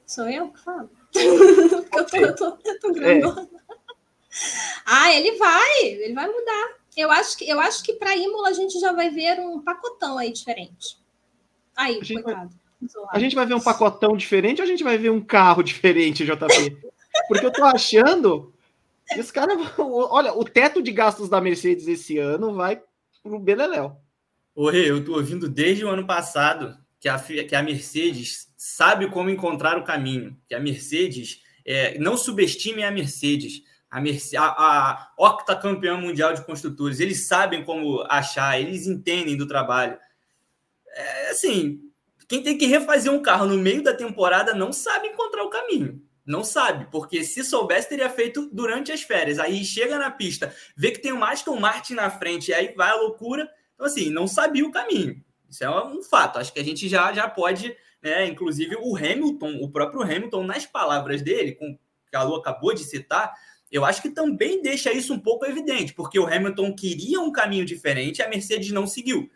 [0.05, 0.89] Sou eu que falo.
[1.15, 3.49] eu tô, eu tô, eu tô grandona.
[3.53, 3.59] É.
[4.85, 6.79] Ah, ele vai, ele vai mudar.
[6.97, 10.17] Eu acho que, eu acho que para Imola a gente já vai ver um pacotão
[10.17, 10.97] aí diferente.
[11.75, 12.49] Aí, a coitado.
[12.49, 15.63] Vai, a gente vai ver um pacotão diferente ou a gente vai ver um carro
[15.63, 16.77] diferente, JP?
[17.27, 18.53] Porque eu tô achando
[19.15, 22.81] e os caras Olha, o teto de gastos da Mercedes esse ano vai
[23.23, 23.97] pro Beleléu.
[24.55, 29.29] Rê, eu tô ouvindo desde o ano passado que a, que a Mercedes sabe como
[29.29, 30.37] encontrar o caminho.
[30.47, 33.61] Que a Mercedes é, não subestime a Mercedes.
[33.89, 39.47] A, Mercedes, a, a octacampeã mundial de construtores, eles sabem como achar, eles entendem do
[39.47, 39.97] trabalho.
[40.93, 41.79] É, assim,
[42.27, 46.01] quem tem que refazer um carro no meio da temporada não sabe encontrar o caminho.
[46.29, 49.39] Não sabe, porque se soubesse, teria feito durante as férias.
[49.39, 52.91] Aí chega na pista, vê que tem o Aston Martin na frente, e aí vai
[52.91, 53.49] a loucura.
[53.73, 55.19] Então, assim, não sabia o caminho.
[55.49, 56.37] Isso é um fato.
[56.37, 58.27] Acho que a gente já, já pode, né?
[58.27, 61.75] Inclusive, o Hamilton, o próprio Hamilton, nas palavras dele, com
[62.07, 63.33] que a Lu acabou de citar,
[63.71, 67.65] eu acho que também deixa isso um pouco evidente, porque o Hamilton queria um caminho
[67.65, 69.31] diferente e a Mercedes não seguiu.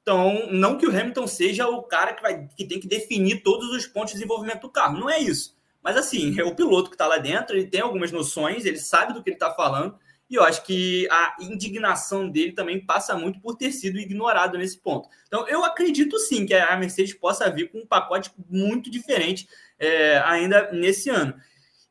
[0.00, 3.68] Então, não que o Hamilton seja o cara que, vai, que tem que definir todos
[3.70, 5.55] os pontos de desenvolvimento do carro, não é isso.
[5.86, 9.12] Mas assim, é o piloto que está lá dentro, ele tem algumas noções, ele sabe
[9.12, 9.96] do que ele está falando,
[10.28, 14.80] e eu acho que a indignação dele também passa muito por ter sido ignorado nesse
[14.80, 15.08] ponto.
[15.28, 20.18] Então, eu acredito sim que a Mercedes possa vir com um pacote muito diferente é,
[20.24, 21.34] ainda nesse ano.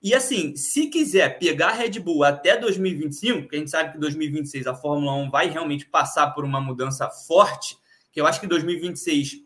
[0.03, 3.97] E assim, se quiser pegar a Red Bull até 2025, que a gente sabe que
[3.97, 7.77] 2026 a Fórmula 1 vai realmente passar por uma mudança forte,
[8.11, 9.37] que eu acho que 2026,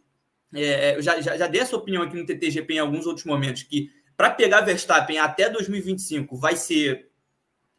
[0.56, 3.28] é, é, eu já, já, já dei essa opinião aqui no TTGP em alguns outros
[3.28, 7.10] momentos, que para pegar Verstappen até 2025 vai ser,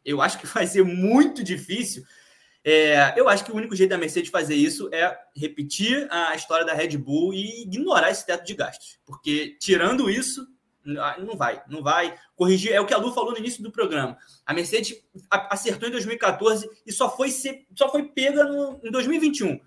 [0.03, 2.03] eu acho que vai ser muito difícil.
[2.63, 6.65] É, eu acho que o único jeito da Mercedes fazer isso é repetir a história
[6.65, 8.97] da Red Bull e ignorar esse teto de gastos.
[9.05, 10.47] Porque tirando isso,
[10.83, 12.73] não vai, não vai corrigir.
[12.73, 14.17] É o que a Lu falou no início do programa.
[14.43, 19.59] A Mercedes acertou em 2014 e só foi, ser, só foi pega no, em 2021.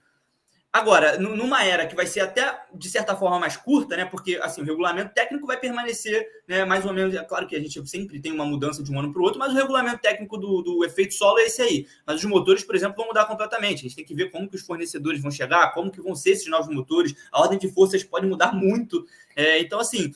[0.74, 4.04] Agora, numa era que vai ser até, de certa forma, mais curta, né?
[4.04, 7.14] Porque assim, o regulamento técnico vai permanecer né, mais ou menos.
[7.14, 9.38] É claro que a gente sempre tem uma mudança de um ano para o outro,
[9.38, 11.86] mas o regulamento técnico do, do, efeito solo é esse aí.
[12.04, 13.78] Mas os motores, por exemplo, vão mudar completamente.
[13.78, 16.30] A gente tem que ver como que os fornecedores vão chegar, como que vão ser
[16.30, 19.06] esses novos motores, a ordem de forças pode mudar muito.
[19.36, 20.12] É, então, assim,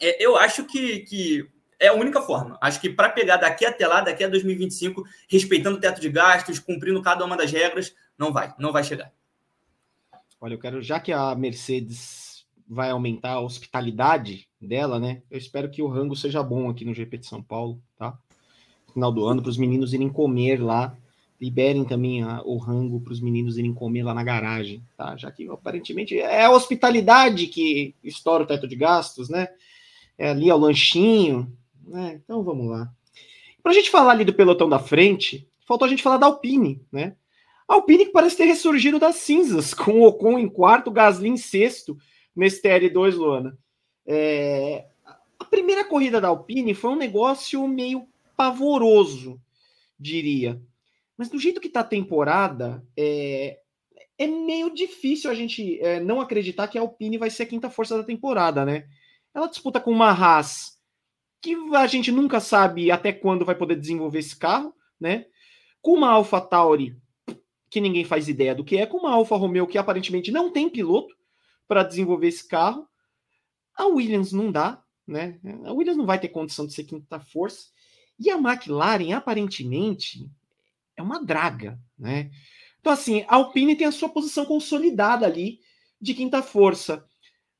[0.00, 1.48] é, eu acho que, que
[1.78, 2.58] é a única forma.
[2.60, 6.58] Acho que para pegar daqui até lá, daqui a 2025, respeitando o teto de gastos,
[6.58, 9.12] cumprindo cada uma das regras, não vai, não vai chegar.
[10.40, 15.22] Olha, eu quero, já que a Mercedes vai aumentar a hospitalidade dela, né?
[15.30, 18.18] Eu espero que o rango seja bom aqui no GP de São Paulo, tá?
[18.92, 20.96] Final do ano, para os meninos irem comer lá.
[21.40, 25.16] Liberem também a, o rango para os meninos irem comer lá na garagem, tá?
[25.16, 29.48] Já que aparentemente é a hospitalidade que estoura o teto de gastos, né?
[30.20, 31.50] é ali ao lanchinho,
[31.82, 32.20] né?
[32.22, 32.92] Então vamos lá.
[33.62, 36.84] Para a gente falar ali do pelotão da frente, faltou a gente falar da Alpine,
[36.92, 37.16] né?
[37.70, 41.96] Alpine que parece ter ressurgido das cinzas, com o Ocon em quarto, Gasly em sexto
[42.34, 43.56] nesse TL2, Luana.
[44.04, 44.86] É...
[45.38, 49.40] A primeira corrida da Alpine foi um negócio meio pavoroso,
[49.98, 50.60] diria.
[51.16, 53.60] Mas do jeito que está a temporada, é...
[54.18, 57.70] é meio difícil a gente é, não acreditar que a Alpine vai ser a quinta
[57.70, 58.86] força da temporada, né?
[59.32, 60.76] Ela disputa com uma Haas
[61.40, 65.26] que a gente nunca sabe até quando vai poder desenvolver esse carro, né?
[65.80, 66.96] Com uma Alpha Tauri
[67.70, 70.68] que ninguém faz ideia do que é, com uma Alfa Romeo que aparentemente não tem
[70.68, 71.14] piloto
[71.68, 72.86] para desenvolver esse carro.
[73.76, 75.38] A Williams não dá, né?
[75.64, 77.68] A Williams não vai ter condição de ser quinta força.
[78.18, 80.28] E a McLaren, aparentemente,
[80.96, 82.30] é uma draga, né?
[82.80, 85.60] Então, assim, a Alpine tem a sua posição consolidada ali
[86.00, 87.04] de quinta força.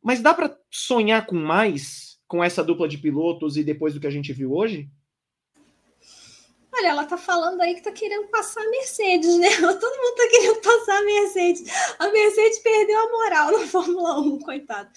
[0.02, 4.06] Mas dá para sonhar com mais com essa dupla de pilotos e depois do que
[4.06, 4.88] a gente viu hoje?
[6.81, 9.51] Olha, ela tá falando aí que tá querendo passar a Mercedes, né?
[9.61, 11.64] Todo mundo tá querendo passar a Mercedes.
[11.99, 14.89] A Mercedes perdeu a moral na Fórmula 1, coitado.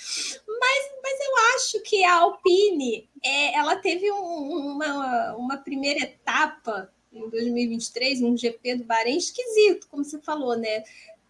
[0.48, 6.90] Mas, mas eu acho que a Alpine, é, ela teve um, uma, uma primeira etapa
[7.12, 10.84] em 2023, um GP do Bahrein esquisito, como você falou, né?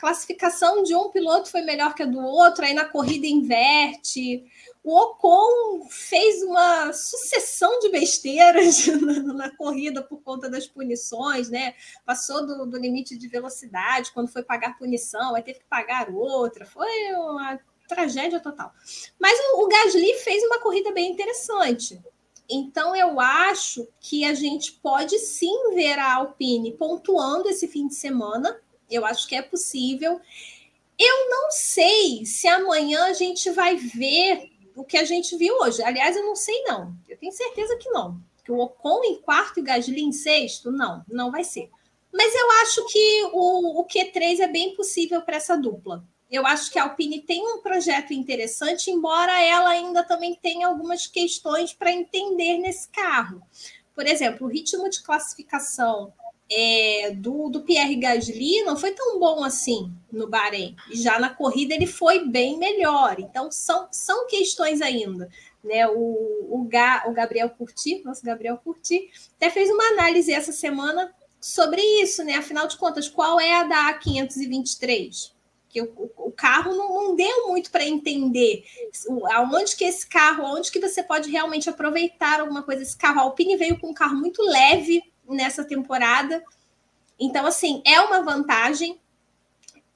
[0.03, 4.43] classificação de um piloto foi melhor que a do outro, aí na corrida inverte.
[4.83, 11.73] O Ocon fez uma sucessão de besteiras na, na corrida por conta das punições, né?
[12.05, 16.65] Passou do, do, limite de velocidade quando foi pagar punição, aí teve que pagar outra.
[16.65, 18.73] Foi uma tragédia total.
[19.19, 22.01] Mas o, o Gasly fez uma corrida bem interessante.
[22.49, 27.95] Então, eu acho que a gente pode sim ver a Alpine pontuando esse fim de
[27.95, 28.59] semana
[28.89, 30.19] eu acho que é possível.
[30.97, 35.83] Eu não sei se amanhã a gente vai ver o que a gente viu hoje.
[35.83, 36.95] Aliás, eu não sei, não.
[37.07, 38.19] Eu tenho certeza que não.
[38.43, 41.69] Que o Ocon em quarto e Gasly em sexto, não, não vai ser.
[42.11, 46.03] Mas eu acho que o, o Q3 é bem possível para essa dupla.
[46.29, 51.07] Eu acho que a Alpine tem um projeto interessante, embora ela ainda também tenha algumas
[51.07, 53.41] questões para entender nesse carro.
[53.93, 56.11] Por exemplo, o ritmo de classificação
[56.51, 60.75] é, do, do Pierre Gasly não foi tão bom assim no Bahrein.
[60.91, 63.15] Já na corrida ele foi bem melhor.
[63.19, 65.29] Então são, são questões ainda.
[65.63, 65.93] Né, o,
[66.49, 71.81] o, Ga, o Gabriel Curti, nosso Gabriel Curti, até fez uma análise essa semana sobre
[72.01, 72.35] isso, né?
[72.35, 75.31] Afinal de contas, qual é a da A523?
[75.69, 78.65] Que o, o carro não, não, deu muito para entender
[79.31, 82.81] aonde que esse carro, aonde que você pode realmente aproveitar alguma coisa.
[82.81, 86.43] Esse carro a Alpine veio com um carro muito leve, nessa temporada.
[87.19, 88.99] Então, assim, é uma vantagem.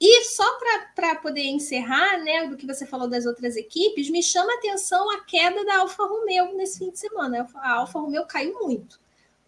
[0.00, 0.58] E só
[0.94, 5.10] para poder encerrar, né, do que você falou das outras equipes, me chama a atenção
[5.10, 7.48] a queda da Alfa Romeo nesse fim de semana.
[7.56, 9.00] A Alfa Romeo caiu muito.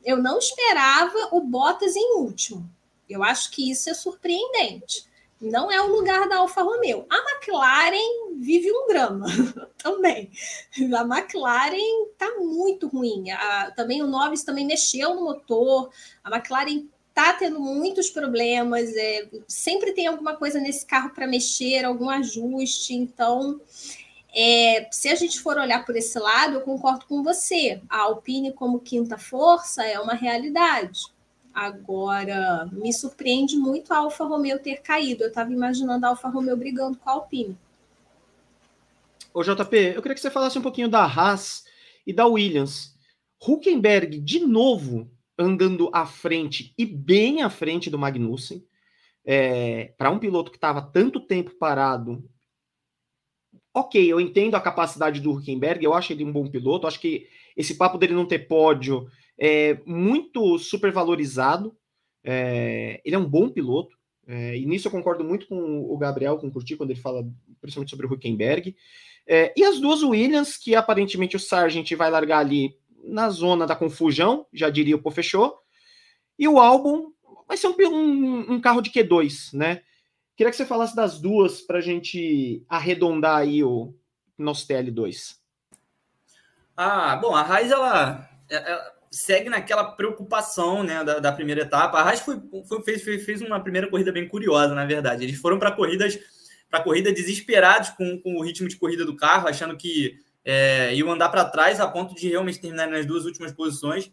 [0.05, 2.68] eu não esperava o Bottas em último.
[3.09, 5.05] Eu acho que isso é surpreendente.
[5.41, 7.07] Não é o lugar da Alfa Romeo.
[7.09, 9.26] A McLaren vive um drama
[9.78, 10.30] também.
[10.76, 13.30] A McLaren está muito ruim.
[13.30, 15.91] A, também o Norris também mexeu no motor.
[16.22, 18.95] A McLaren está tendo muitos problemas.
[18.95, 22.93] É, sempre tem alguma coisa nesse carro para mexer, algum ajuste.
[22.93, 23.59] Então,
[24.34, 27.80] é, se a gente for olhar por esse lado, eu concordo com você.
[27.88, 31.01] A Alpine como quinta força é uma realidade.
[31.53, 35.25] Agora, me surpreende muito a Alfa Romeo ter caído.
[35.25, 37.57] Eu estava imaginando a Alfa Romeo brigando com a Alpine.
[39.33, 41.65] Ô JP, eu queria que você falasse um pouquinho da Haas
[42.07, 42.95] e da Williams.
[43.41, 48.65] Huckenberg, de novo, andando à frente e bem à frente do Magnussen.
[49.25, 52.29] É, para um piloto que estava tanto tempo parado.
[53.73, 56.87] Ok, eu entendo a capacidade do Huckenberg, eu acho ele um bom piloto.
[56.87, 59.09] Acho que esse papo dele não ter pódio
[59.41, 61.74] é muito supervalorizado.
[62.22, 63.97] É, ele é um bom piloto.
[64.26, 67.26] É, e nisso eu concordo muito com o Gabriel, com o Curti, quando ele fala
[67.61, 68.76] principalmente sobre o Huckenberg.
[69.26, 73.74] É, e as duas Williams, que aparentemente o Sargent vai largar ali na zona da
[73.74, 75.59] confusão, já diria o Pô fechou.
[76.38, 77.11] E o álbum
[77.49, 79.82] vai ser um, um, um, carro de Q2, né?
[80.36, 83.95] Queria que você falasse das duas para a gente arredondar aí o
[84.38, 85.36] nosso TL2.
[86.76, 91.99] Ah, bom, a Raiz, ela, ela segue naquela preocupação né, da, da primeira etapa.
[91.99, 95.25] A Haas foi, foi, fez, fez uma primeira corrida bem curiosa, na verdade.
[95.25, 96.19] Eles foram para corridas
[96.71, 101.11] para corrida desesperados com, com o ritmo de corrida do carro, achando que é, iam
[101.11, 104.11] andar para trás a ponto de realmente terminar nas duas últimas posições.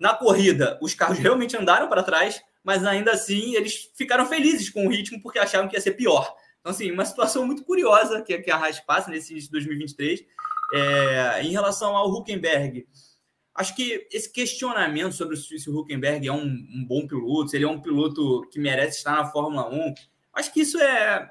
[0.00, 4.84] Na corrida, os carros realmente andaram para trás, mas ainda assim eles ficaram felizes com
[4.84, 6.34] o ritmo porque achavam que ia ser pior.
[6.60, 10.24] Então, assim, uma situação muito curiosa que, que a Haas passa nesse início de 2023.
[10.74, 12.86] É, em relação ao Huckenberg,
[13.54, 17.66] Acho que esse questionamento sobre se o Huckenberg é um, um, bom piloto, se ele
[17.66, 19.94] é um piloto que merece estar na Fórmula 1,
[20.32, 21.30] acho que isso é,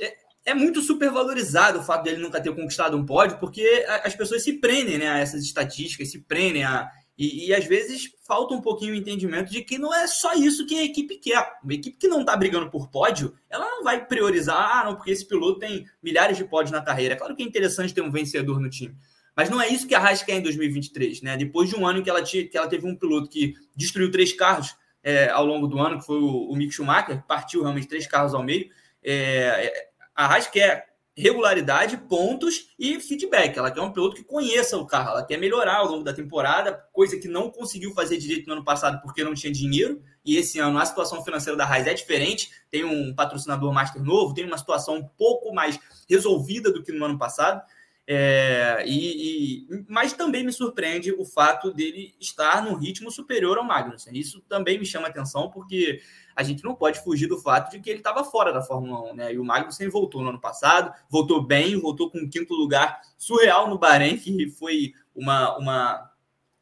[0.00, 0.16] é,
[0.46, 4.54] é muito supervalorizado o fato dele nunca ter conquistado um pódio, porque as pessoas se
[4.54, 6.90] prendem né, a essas estatísticas, se prendem a.
[7.18, 10.64] E, e às vezes falta um pouquinho o entendimento de que não é só isso
[10.66, 11.58] que a equipe quer.
[11.64, 15.10] Uma equipe que não está brigando por pódio, ela não vai priorizar, ah, não, porque
[15.10, 17.16] esse piloto tem milhares de pódios na carreira.
[17.16, 18.96] Claro que é interessante ter um vencedor no time.
[19.38, 21.36] Mas não é isso que a Haas quer em 2023, né?
[21.36, 24.32] Depois de um ano que ela, tinha, que ela teve um piloto que destruiu três
[24.32, 28.04] carros é, ao longo do ano, que foi o, o Mick Schumacher, partiu realmente três
[28.04, 28.68] carros ao meio,
[29.00, 33.56] é, a Haas quer regularidade, pontos e feedback.
[33.56, 36.72] Ela quer um piloto que conheça o carro, ela quer melhorar ao longo da temporada,
[36.92, 40.02] coisa que não conseguiu fazer direito no ano passado porque não tinha dinheiro.
[40.24, 44.34] E esse ano a situação financeira da Haas é diferente, tem um patrocinador master novo,
[44.34, 45.78] tem uma situação um pouco mais
[46.10, 47.62] resolvida do que no ano passado.
[48.10, 53.64] É, e, e, mas também me surpreende o fato dele estar num ritmo superior ao
[53.64, 54.16] Magnussen.
[54.16, 56.00] Isso também me chama atenção, porque
[56.34, 59.14] a gente não pode fugir do fato de que ele estava fora da Fórmula 1,
[59.14, 59.34] né?
[59.34, 63.68] E o Magnussen voltou no ano passado, voltou bem, voltou com um quinto lugar surreal
[63.68, 66.10] no Bahrein, que foi uma, uma,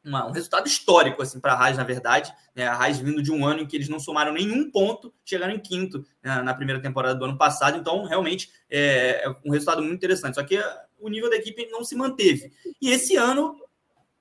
[0.05, 2.35] uma um resultado histórico assim, para a Haas, na verdade.
[2.57, 2.67] Né?
[2.67, 5.61] A Haas vindo de um ano em que eles não somaram nenhum ponto, chegaram em
[5.61, 6.43] quinto né?
[6.43, 7.79] na primeira temporada do ano passado.
[7.79, 10.35] Então, realmente, é, é um resultado muito interessante.
[10.35, 10.61] Só que
[10.99, 12.53] o nível da equipe não se manteve.
[12.81, 13.61] E esse ano,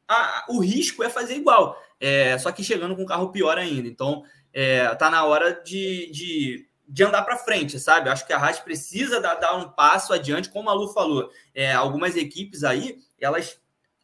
[0.08, 3.88] a, o risco é fazer igual, é, só que chegando com um carro pior ainda.
[3.88, 4.24] Então,
[4.54, 8.10] é, tá na hora de, de, de andar para frente, sabe?
[8.10, 11.30] Acho que a Haas precisa dar, dar, um passo adiante, como a Lu falou.
[11.54, 13.60] É, algumas equipes aí, elas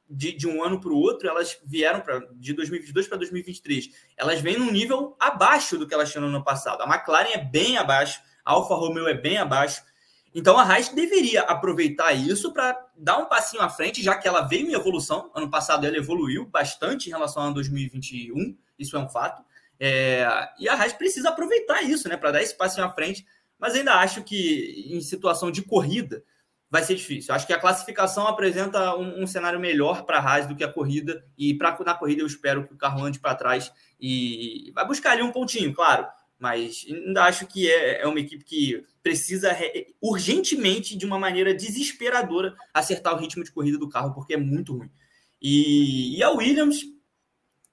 [0.10, 3.90] de, de, um ano para o outro, elas vieram pra, de 2022 para 2023.
[4.18, 6.82] Elas vêm num nível abaixo do que elas tinham no ano passado.
[6.82, 9.82] A McLaren é bem abaixo, a Alfa Romeo é bem abaixo.
[10.34, 14.42] Então a Haas deveria aproveitar isso para dar um passinho à frente, já que ela
[14.42, 15.30] veio em evolução.
[15.36, 19.44] Ano passado ela evoluiu bastante em relação a 2021, isso é um fato.
[19.80, 20.26] É,
[20.58, 23.26] e a Haas precisa aproveitar isso, né, para dar esse passinho à frente.
[23.60, 26.24] Mas ainda acho que em situação de corrida
[26.70, 27.36] vai ser difícil.
[27.36, 30.72] Acho que a classificação apresenta um, um cenário melhor para a Haas do que a
[30.72, 31.24] corrida.
[31.38, 35.12] E pra, na corrida eu espero que o carro ande para trás e vai buscar
[35.12, 36.08] ali um pontinho, claro
[36.42, 39.56] mas ainda acho que é, é uma equipe que precisa
[40.02, 44.76] urgentemente, de uma maneira desesperadora, acertar o ritmo de corrida do carro, porque é muito
[44.76, 44.90] ruim.
[45.40, 46.82] E, e a Williams,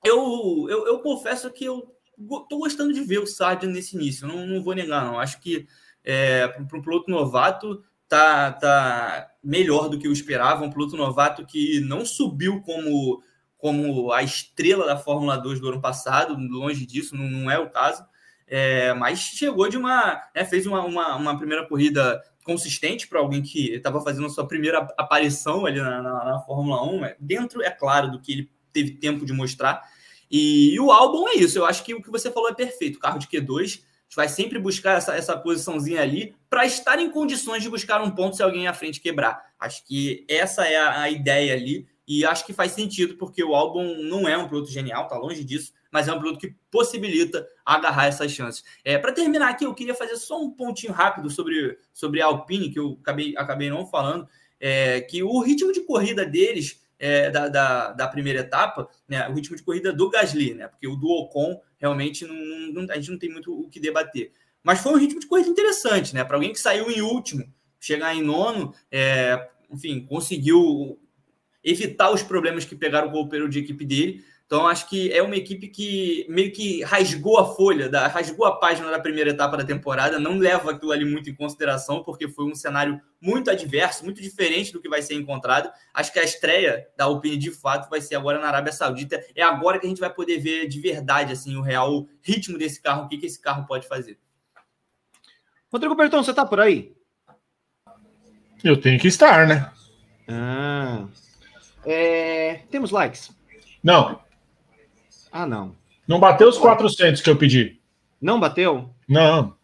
[0.04, 4.46] eu, eu, eu confesso que eu estou gostando de ver o Sargent nesse início, não,
[4.46, 5.18] não vou negar, não.
[5.18, 5.66] Acho que
[6.04, 11.46] é, para um piloto novato tá, tá melhor do que eu esperava, um piloto novato
[11.46, 13.22] que não subiu como,
[13.56, 17.70] como a estrela da Fórmula 2 do ano passado, longe disso, não, não é o
[17.70, 18.04] caso
[18.48, 20.22] é, mas chegou de uma.
[20.34, 24.46] Né, fez uma, uma, uma, primeira corrida consistente para alguém que estava fazendo a sua
[24.46, 28.50] primeira aparição ali na, na, na, Fórmula 1, é, dentro, é claro, do que ele
[28.72, 29.82] teve tempo de mostrar.
[30.30, 31.58] E, e o álbum é isso.
[31.58, 32.98] Eu acho que o que você falou é perfeito.
[32.98, 37.10] Carro de Q2 a gente vai sempre buscar essa, essa posiçãozinha ali para estar em
[37.10, 39.52] condições de buscar um ponto se alguém à frente quebrar.
[39.60, 41.86] Acho que essa é a, a ideia ali.
[42.06, 45.44] E acho que faz sentido, porque o álbum não é um produto genial, tá longe
[45.44, 48.62] disso, mas é um produto que possibilita agarrar essas chances.
[48.84, 52.70] É, Para terminar aqui, eu queria fazer só um pontinho rápido sobre, sobre a Alpine,
[52.70, 54.28] que eu acabei, acabei não falando,
[54.60, 59.32] é, que o ritmo de corrida deles, é, da, da, da, primeira etapa, né, o
[59.34, 62.34] ritmo de corrida do Gasly, né, porque o do Ocon realmente não,
[62.72, 64.32] não, a gente não tem muito o que debater.
[64.62, 66.24] Mas foi um ritmo de corrida interessante, né?
[66.24, 71.00] Para alguém que saiu em último, chegar em nono, é, enfim, conseguiu
[71.62, 74.24] evitar os problemas que pegaram o golpeiro de equipe dele.
[74.48, 78.56] Então, acho que é uma equipe que meio que rasgou a folha, da, rasgou a
[78.56, 82.46] página da primeira etapa da temporada, não leva aquilo ali muito em consideração, porque foi
[82.46, 85.70] um cenário muito adverso, muito diferente do que vai ser encontrado.
[85.92, 89.22] Acho que a estreia da Alpine, de fato, vai ser agora na Arábia Saudita.
[89.36, 92.80] É agora que a gente vai poder ver de verdade assim o real ritmo desse
[92.80, 94.18] carro, o que, que esse carro pode fazer.
[95.70, 96.96] Rodrigo Berton, você tá por aí?
[98.64, 99.70] Eu tenho que estar, né?
[100.26, 101.06] Ah.
[101.84, 102.62] É...
[102.70, 103.30] Temos likes?
[103.84, 104.26] Não.
[105.30, 105.74] Ah, não.
[106.06, 107.80] Não bateu os 400 que eu pedi.
[108.20, 108.90] Não bateu?
[109.08, 109.56] Não.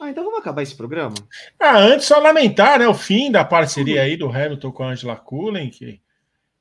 [0.00, 1.14] Ah, então vamos acabar esse programa?
[1.58, 5.16] Ah, antes só lamentar, né, o fim da parceria aí do Hamilton com a Angela
[5.16, 6.00] Cullen, que,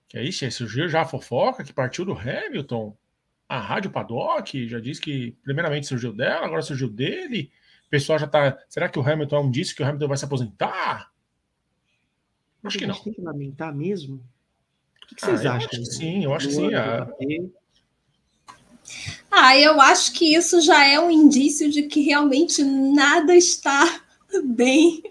[0.08, 2.96] que aí surgiu já a fofoca, que partiu do Hamilton.
[3.50, 7.52] A Rádio Paddock já disse que primeiramente surgiu dela, agora surgiu dele.
[7.88, 8.58] O pessoal já tá...
[8.70, 11.12] Será que o Hamilton disse que o Hamilton vai se aposentar?
[12.64, 12.96] Acho que não.
[12.96, 14.24] Tem que lamentar mesmo?
[15.04, 15.70] O que, que vocês ah, acham?
[15.70, 16.74] Acho sim, eu acho que sim.
[16.74, 17.08] A...
[19.32, 24.04] Ah, eu acho que isso já é um indício de que realmente nada está
[24.44, 25.04] bem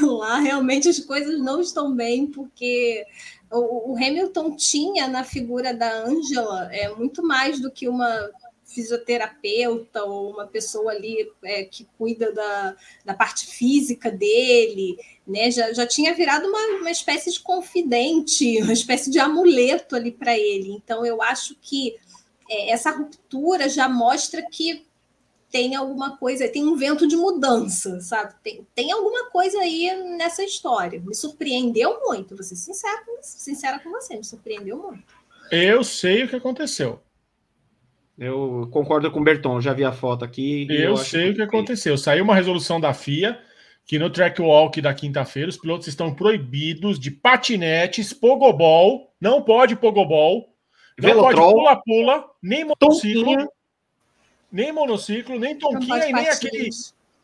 [0.00, 0.38] lá.
[0.38, 3.04] Realmente as coisas não estão bem, porque
[3.50, 8.30] o, Hamilton tinha na figura da Angela é muito mais do que uma
[8.64, 14.96] fisioterapeuta ou uma pessoa ali é, que cuida da, da parte física dele,
[15.26, 15.50] né?
[15.50, 20.38] Já, já tinha virado uma, uma espécie de confidente, uma espécie de amuleto ali para
[20.38, 20.70] ele.
[20.70, 21.96] Então eu acho que
[22.50, 24.84] é, essa ruptura já mostra que
[25.50, 28.34] tem alguma coisa, tem um vento de mudança, sabe?
[28.42, 31.00] Tem, tem alguma coisa aí nessa história.
[31.00, 35.02] Me surpreendeu muito, vou ser sincera, sincera com você, me surpreendeu muito.
[35.50, 37.00] Eu sei o que aconteceu.
[38.16, 40.66] Eu concordo com o Berton, já vi a foto aqui.
[40.70, 41.96] Eu, eu sei o que aconteceu.
[41.96, 43.40] Saiu uma resolução da FIA
[43.86, 49.74] que no track walk da quinta-feira os pilotos estão proibidos de patinetes, pogobol, não pode
[49.74, 50.49] pogobol,
[51.00, 53.48] não pode pula-pula, nem monociclo, tonquinha.
[54.50, 56.70] nem monociclo, nem tonquinha e nem aquele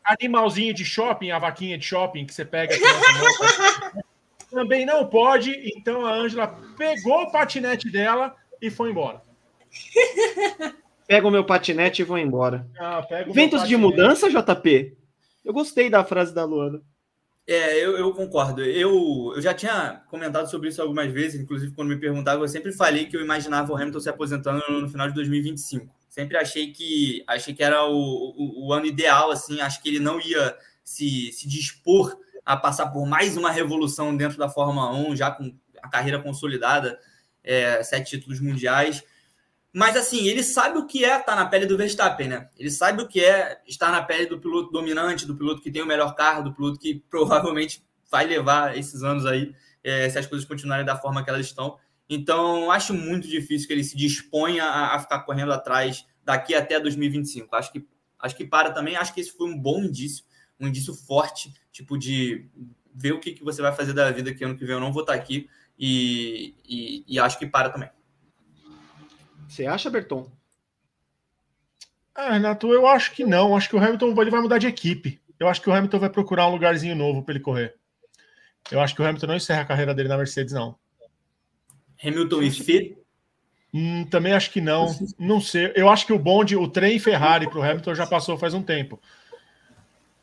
[0.03, 2.75] animalzinho de shopping, a vaquinha de shopping que você pega.
[4.49, 5.51] Também não pode.
[5.75, 6.47] Então a Ângela
[6.77, 9.21] pegou o patinete dela e foi embora.
[11.05, 12.67] Pega o meu patinete e vou embora.
[12.79, 14.97] Ah, Ventos de mudança, JP?
[15.43, 16.81] Eu gostei da frase da Luana.
[17.49, 18.61] É, eu, eu, concordo.
[18.61, 22.73] Eu, eu já tinha comentado sobre isso algumas vezes, inclusive quando me perguntavam, eu sempre
[22.73, 25.89] falei que eu imaginava o Hamilton se aposentando no final de 2025.
[26.09, 29.99] Sempre achei que achei que era o, o, o ano ideal, assim, acho que ele
[29.99, 35.15] não ia se, se dispor a passar por mais uma revolução dentro da Fórmula 1,
[35.15, 36.99] já com a carreira consolidada,
[37.43, 39.03] é, sete títulos mundiais.
[39.73, 42.49] Mas assim, ele sabe o que é estar na pele do Verstappen, né?
[42.57, 45.81] Ele sabe o que é estar na pele do piloto dominante, do piloto que tem
[45.81, 49.53] o melhor carro, do piloto que provavelmente vai levar esses anos aí,
[49.83, 51.77] é, se as coisas continuarem da forma que elas estão.
[52.09, 56.79] Então, acho muito difícil que ele se disponha a, a, ficar correndo atrás daqui até
[56.79, 57.53] 2025.
[57.55, 57.85] Acho que,
[58.19, 58.95] acho que para também.
[58.95, 60.23] Acho que esse foi um bom indício,
[60.59, 62.49] um indício forte, tipo de
[62.93, 64.93] ver o que, que você vai fazer da vida que ano que vem eu não
[64.93, 65.49] vou estar aqui.
[65.77, 67.89] E, e, e acho que para também.
[69.47, 70.29] Você acha, Berton?
[72.13, 73.55] Ah, Renato, eu acho que não.
[73.55, 75.21] Acho que o Hamilton ele vai mudar de equipe.
[75.39, 77.75] Eu acho que o Hamilton vai procurar um lugarzinho novo para ele correr.
[78.71, 80.75] Eu acho que o Hamilton não encerra a carreira dele na Mercedes, não.
[82.03, 82.97] Hamilton e Fê?
[83.73, 84.87] Hum, também acho que não.
[85.17, 85.71] Não sei.
[85.75, 88.63] Eu acho que o bonde, o trem Ferrari para o Hamilton já passou faz um
[88.63, 88.99] tempo.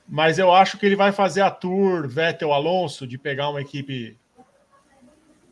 [0.08, 4.18] Mas eu acho que ele vai fazer a tour Vettel Alonso de pegar uma equipe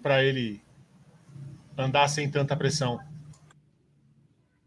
[0.03, 0.61] para ele
[1.79, 3.01] andar sem tanta pressão.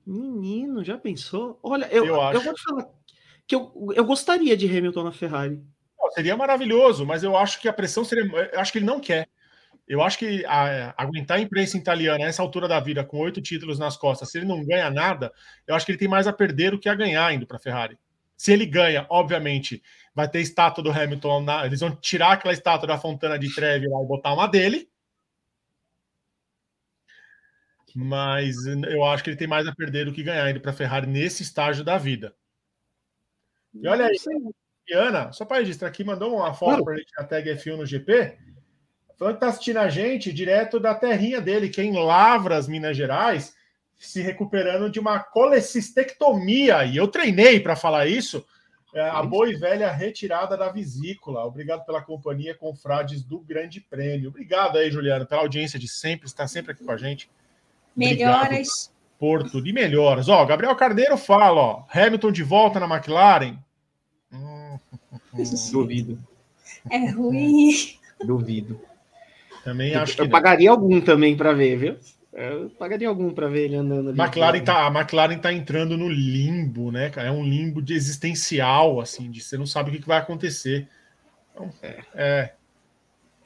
[0.06, 1.60] Menino, já pensou?
[1.64, 2.88] Olha, eu, eu, eu vou te falar
[3.48, 5.62] que eu, eu gostaria de Hamilton na Ferrari.
[6.14, 8.26] seria maravilhoso, mas eu acho que a pressão seria.
[8.52, 9.28] Eu acho que ele não quer.
[9.88, 13.40] Eu acho que a, aguentar a imprensa italiana a essa altura da vida, com oito
[13.42, 15.32] títulos nas costas, se ele não ganha nada,
[15.68, 17.60] eu acho que ele tem mais a perder do que a ganhar indo para a
[17.60, 17.98] Ferrari.
[18.36, 19.82] Se ele ganha, obviamente,
[20.14, 21.42] vai ter estátua do Hamilton.
[21.42, 24.90] Na, eles vão tirar aquela estátua da Fontana de Trevi lá e botar uma dele.
[27.96, 30.74] Mas eu acho que ele tem mais a perder do que ganhar indo para a
[30.74, 32.36] Ferrari nesse estágio da vida.
[33.74, 34.18] E olha aí,
[34.94, 37.86] Ana, só para registrar aqui, mandou uma foto para a gente na tag F1 no
[37.86, 38.38] GP.
[39.18, 42.98] Falando que tá assistindo a gente direto da terrinha dele, que é em Lavras, Minas
[42.98, 43.56] Gerais,
[43.98, 46.84] se recuperando de uma colecistectomia.
[46.84, 48.46] E eu treinei para falar isso.
[48.94, 51.46] É, a boa e velha retirada da vesícula.
[51.46, 54.30] Obrigado pela companhia, com frades do Grande Prêmio.
[54.30, 57.30] Obrigado aí, Juliano, pela audiência de sempre, está sempre aqui com a gente.
[57.96, 58.92] Melhoras.
[59.18, 60.28] Porto de melhoras.
[60.28, 63.58] Ó, Gabriel Carneiro fala, ó, Hamilton de volta na McLaren.
[64.32, 64.78] Hum,
[65.72, 66.20] Duvido.
[66.90, 67.72] É ruim.
[68.24, 68.80] Duvido.
[69.64, 70.22] Também eu, acho que.
[70.22, 70.32] Eu não.
[70.32, 71.98] pagaria algum também para ver, viu?
[72.34, 74.20] Eu pagaria algum para ver ele andando ali.
[74.20, 77.30] McLaren tá, a McLaren tá entrando no limbo, né, cara?
[77.30, 80.88] É um limbo de existencial, assim, de você não sabe o que, que vai acontecer.
[81.54, 82.04] Então, é.
[82.14, 82.54] é,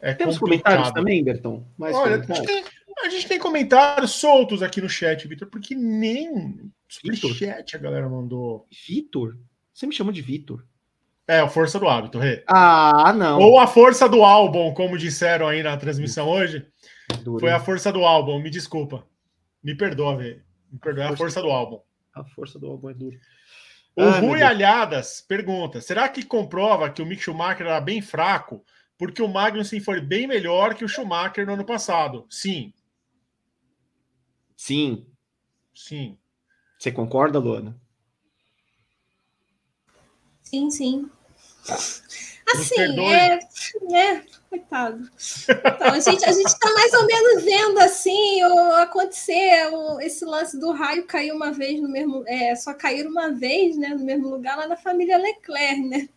[0.02, 0.74] é Temos complicado.
[0.74, 1.64] comentários também, Berton?
[1.78, 2.64] Mais Olha, tem,
[3.04, 8.68] a gente, tem, comentários soltos aqui no chat, Vitor, porque nem superchat a galera mandou.
[8.88, 9.38] Vitor?
[9.74, 10.66] Você me chamou de Vitor?
[11.28, 12.44] É, a força do hábito, Rê.
[12.48, 13.40] Ah, não.
[13.40, 16.66] Ou a força do álbum, como disseram aí na transmissão hoje.
[17.40, 19.06] Foi a força do álbum, me desculpa.
[19.64, 20.42] Me perdoa, Rê.
[20.72, 21.80] Me perdoa, a força, a força do álbum.
[22.16, 23.18] A força do álbum é duro.
[23.96, 28.64] O ah, Rui Alhadas pergunta: será que comprova que o Mick Schumacher era bem fraco
[28.98, 32.26] porque o Magnussen foi bem melhor que o Schumacher no ano passado?
[32.30, 32.74] Sim.
[34.60, 35.06] Sim.
[35.74, 36.18] Sim.
[36.78, 37.80] Você concorda, Luana?
[40.44, 41.10] Sim, sim.
[41.66, 43.40] Assim, é,
[43.90, 44.26] né?
[44.50, 45.10] Coitado.
[45.48, 50.60] Então, a gente a está mais ou menos vendo assim o, acontecer o, esse lance
[50.60, 52.26] do raio cair uma vez no mesmo.
[52.28, 56.10] É, só cair uma vez né, no mesmo lugar lá na família Leclerc, né?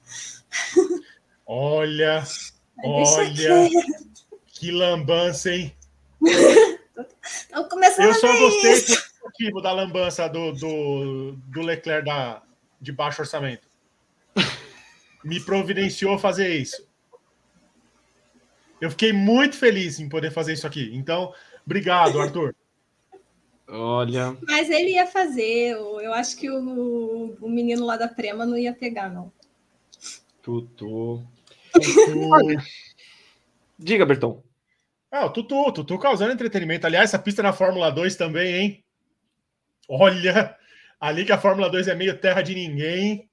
[1.47, 2.25] Olha,
[2.83, 3.71] olha,
[4.47, 5.73] que lambança, hein?
[7.71, 8.95] Começando Eu só gostei isso.
[8.95, 12.43] do motivo da lambança do, do, do Leclerc da,
[12.81, 13.73] de baixo orçamento
[15.25, 16.87] me providenciou fazer isso.
[18.81, 20.91] Eu fiquei muito feliz em poder fazer isso aqui.
[20.95, 21.33] Então,
[21.65, 22.55] obrigado, Arthur.
[23.69, 24.37] Olha.
[24.43, 25.71] Mas ele ia fazer.
[25.71, 29.33] Eu acho que o, o menino lá da Prema não ia pegar, não.
[30.43, 31.25] Tutu.
[31.73, 32.31] Tutu.
[33.79, 34.43] Diga, Berton.
[35.15, 36.87] Ah, o Tutu, Tutu causando entretenimento.
[36.87, 38.85] Aliás, essa pista na Fórmula 2 também, hein?
[39.87, 40.57] Olha,
[40.99, 43.29] ali que a Fórmula 2 é meio terra de ninguém.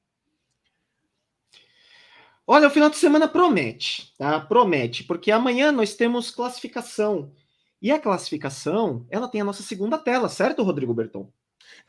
[2.46, 4.42] Olha, o final de semana promete, tá?
[4.42, 7.32] Promete, porque amanhã nós temos classificação.
[7.82, 11.32] E a classificação, ela tem a nossa segunda tela, certo, Rodrigo Berton?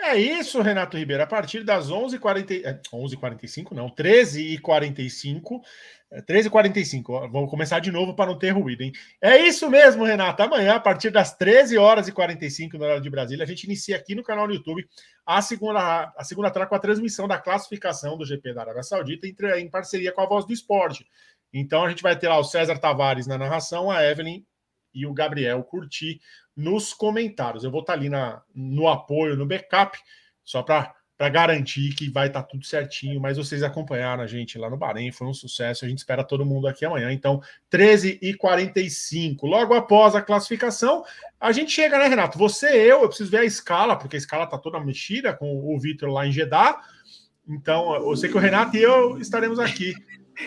[0.03, 1.23] É isso, Renato Ribeiro.
[1.23, 5.61] A partir das 11h40, 11h45, é, não, 13h45.
[6.27, 8.93] 13h45, é, vou começar de novo para não ter ruído, hein?
[9.21, 10.43] É isso mesmo, Renato.
[10.43, 13.97] Amanhã, a partir das 13 horas e 45 na hora de Brasília, a gente inicia
[13.97, 14.89] aqui no canal do YouTube
[15.25, 19.27] a segunda, a segunda tela com a transmissão da classificação do GP da Arábia Saudita
[19.27, 21.07] em, em parceria com a Voz do Esporte.
[21.53, 24.45] Então a gente vai ter lá o César Tavares na narração, a Evelyn
[24.93, 26.21] e o Gabriel Curti
[26.61, 27.65] nos comentários.
[27.65, 29.99] Eu vou estar ali na, no apoio, no backup,
[30.45, 30.95] só para
[31.31, 33.21] garantir que vai estar tudo certinho.
[33.21, 35.85] Mas vocês acompanharam a gente lá no Bahrein, foi um sucesso.
[35.85, 37.11] A gente espera todo mundo aqui amanhã.
[37.11, 37.41] Então,
[37.73, 41.05] 13h45, logo após a classificação,
[41.41, 42.39] a gente chega, né, Renato?
[42.39, 45.79] Você, eu, eu preciso ver a escala, porque a escala está toda mexida com o
[45.79, 46.80] Vitor lá em Jeddah.
[47.49, 49.95] Então, eu sei que o Renato e eu estaremos aqui.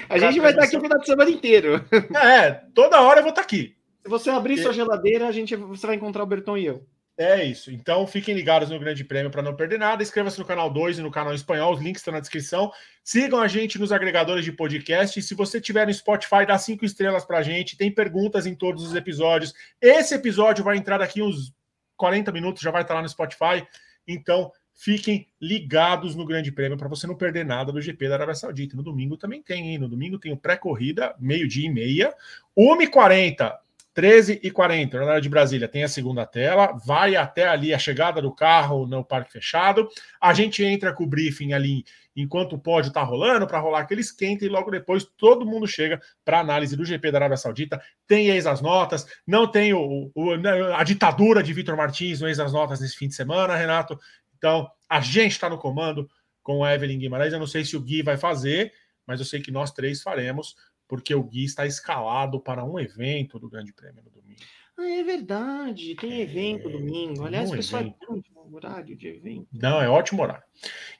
[0.09, 1.85] A gente vai estar aqui o final de semana inteiro.
[2.15, 3.75] É, toda hora eu vou estar aqui.
[4.03, 6.85] Se você abrir sua geladeira, a gente, você vai encontrar o Berton e eu.
[7.17, 7.71] É isso.
[7.71, 10.03] Então fiquem ligados no Grande Prêmio para não perder nada.
[10.03, 11.73] Inscreva-se no canal 2 e no canal espanhol.
[11.73, 12.71] Os links estão na descrição.
[13.03, 15.17] Sigam a gente nos agregadores de podcast.
[15.17, 17.77] E se você tiver no Spotify, dá cinco estrelas para a gente.
[17.77, 19.53] Tem perguntas em todos os episódios.
[19.79, 21.53] Esse episódio vai entrar daqui uns
[21.95, 23.65] 40 minutos, já vai estar lá no Spotify.
[24.07, 28.33] Então fiquem ligados no Grande Prêmio para você não perder nada do GP da Arábia
[28.33, 28.75] Saudita.
[28.75, 29.77] No domingo também tem, hein?
[29.77, 32.13] No domingo tem o pré-corrida, meio-dia e meia.
[32.57, 33.62] 1h40
[33.93, 38.21] 13 e 40 horário de Brasília, tem a segunda tela, vai até ali a chegada
[38.21, 39.87] do carro no parque fechado.
[40.19, 44.01] A gente entra com o briefing ali enquanto o pódio está rolando, para rolar aquele
[44.01, 47.81] esquenta, e logo depois todo mundo chega para análise do GP da Arábia Saudita.
[48.07, 52.27] Tem ex as notas, não tem o, o né, a ditadura de Vitor Martins no
[52.27, 53.99] ex as notas nesse fim de semana, Renato.
[54.37, 56.09] Então, a gente está no comando
[56.41, 57.33] com a Evelyn Guimarães.
[57.33, 58.73] Eu não sei se o Gui vai fazer,
[59.07, 60.55] mas eu sei que nós três faremos
[60.93, 64.39] porque o Gui está escalado para um evento do Grande Prêmio no domingo.
[64.77, 67.25] Ah, é verdade, tem evento é, domingo.
[67.25, 69.47] Aliás, um pessoal, é horário de evento.
[69.51, 70.43] Não, é ótimo horário.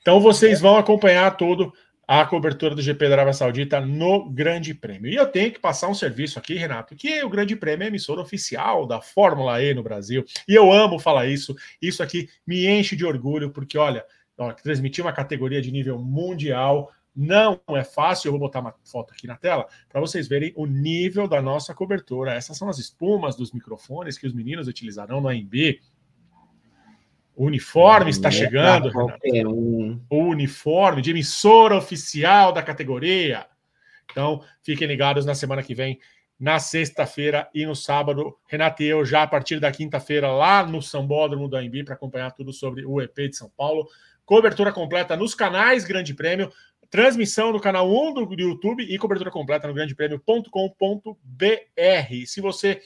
[0.02, 1.72] Então vocês vão acompanhar todo
[2.07, 5.11] a cobertura do GP da Arábia Saudita no Grande Prêmio.
[5.11, 8.20] E eu tenho que passar um serviço aqui, Renato, que o Grande Prêmio é emissora
[8.20, 10.26] oficial da Fórmula E no Brasil.
[10.48, 11.56] E eu amo falar isso.
[11.80, 14.03] Isso aqui me enche de orgulho, porque, olha,
[14.64, 18.27] transmitir uma categoria de nível mundial não é fácil.
[18.27, 21.73] Eu vou botar uma foto aqui na tela para vocês verem o nível da nossa
[21.73, 22.34] cobertura.
[22.34, 25.80] Essas são as espumas dos microfones que os meninos utilizarão no AMB.
[27.35, 28.91] O uniforme está é chegando.
[29.48, 30.02] Um.
[30.10, 33.48] O uniforme de emissora oficial da categoria.
[34.11, 35.99] Então, fiquem ligados na semana que vem,
[36.40, 38.38] na sexta-feira e no sábado.
[38.48, 42.31] Renato e eu, já a partir da quinta-feira, lá no Sambódromo do AMB, para acompanhar
[42.31, 43.88] tudo sobre o EP de São Paulo.
[44.26, 46.52] Cobertura completa nos canais Grande Prêmio,
[46.94, 52.26] transmissão no canal 1 do YouTube e cobertura completa no grandepremio.com.br.
[52.28, 52.80] Se você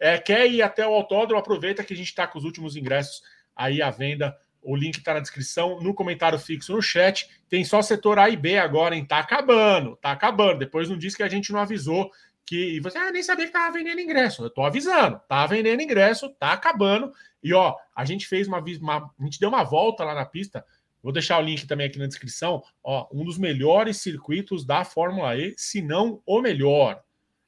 [0.00, 3.22] é, quer ir até o autódromo, aproveita que a gente está com os últimos ingressos
[3.54, 4.36] aí à venda.
[4.60, 7.30] O link está na descrição, no comentário fixo no chat.
[7.48, 9.04] Tem só setor A e B agora, hein?
[9.04, 10.58] Tá acabando, tá acabando.
[10.58, 12.10] Depois não diz que a gente não avisou
[12.44, 12.80] que.
[12.80, 14.42] Você ah, nem sabia que tava vendendo ingresso.
[14.42, 17.12] Eu tô avisando, tá vendendo ingresso, tá acabando.
[17.40, 19.08] E ó, a gente fez uma, uma.
[19.20, 20.64] A gente deu uma volta lá na pista
[21.02, 22.62] Vou deixar o link também aqui na descrição.
[22.82, 27.02] Ó, um dos melhores circuitos da Fórmula E, se não o melhor.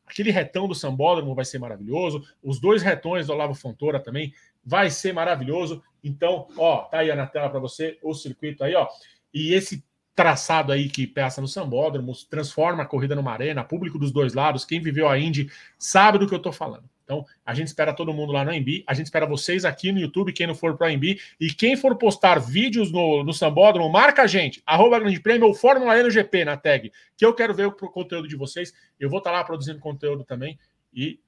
[0.06, 2.22] Aquele retão do Sambódromo vai ser maravilhoso.
[2.42, 5.82] Os dois retões do Olavo Fontoura também vai ser maravilhoso.
[6.02, 8.88] Então, ó, tá aí na tela para você o circuito aí, ó.
[9.32, 14.12] E esse traçado aí que peça no Sambódromo transforma a corrida numa arena, público dos
[14.12, 14.64] dois lados.
[14.64, 16.88] Quem viveu a Indy sabe do que eu tô falando.
[17.04, 20.00] Então, a gente espera todo mundo lá no AMB, a gente espera vocês aqui no
[20.00, 23.90] YouTube, quem não for para o AMB, e quem for postar vídeos no, no Sambódromo,
[23.90, 27.34] marca a gente, arroba Grande Prêmio ou Fórmula E no GP na tag, que eu
[27.34, 30.58] quero ver o conteúdo de vocês, eu vou estar tá lá produzindo conteúdo também,
[30.94, 31.20] e,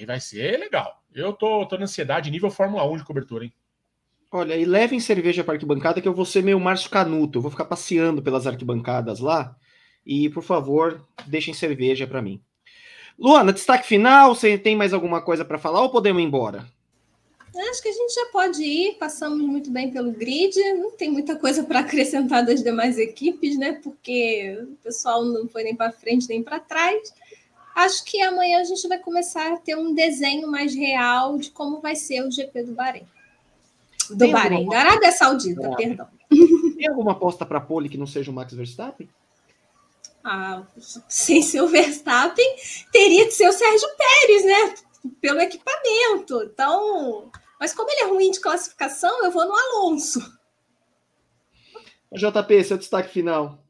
[0.00, 1.00] e vai ser legal.
[1.14, 3.52] Eu tô, tô na ansiedade, nível Fórmula 1 de cobertura, hein?
[4.34, 7.50] Olha, e levem cerveja para arquibancada, que eu vou ser meio Márcio Canuto, eu vou
[7.50, 9.54] ficar passeando pelas arquibancadas lá,
[10.04, 12.42] e, por favor, deixem cerveja para mim.
[13.18, 16.66] Luana, destaque final, você tem mais alguma coisa para falar ou podemos ir embora?
[17.54, 21.36] Acho que a gente já pode ir, passamos muito bem pelo grid, não tem muita
[21.36, 23.78] coisa para acrescentar das demais equipes, né?
[23.82, 27.14] Porque o pessoal não foi nem para frente nem para trás.
[27.74, 31.80] Acho que amanhã a gente vai começar a ter um desenho mais real de como
[31.80, 33.06] vai ser o GP do Bahrein.
[34.10, 34.74] Do tem Bahrein, alguma...
[34.74, 36.08] da Arábia Saudita, perdão.
[36.76, 39.08] Tem alguma aposta para pole que não seja o Max Verstappen?
[40.24, 40.64] Ah,
[41.08, 42.56] sem ser o Verstappen,
[42.92, 44.74] teria que ser o Sérgio Pérez, né?
[45.20, 46.42] Pelo equipamento.
[46.44, 50.20] Então, mas como ele é ruim de classificação, eu vou no Alonso.
[52.12, 53.64] JP, seu destaque final.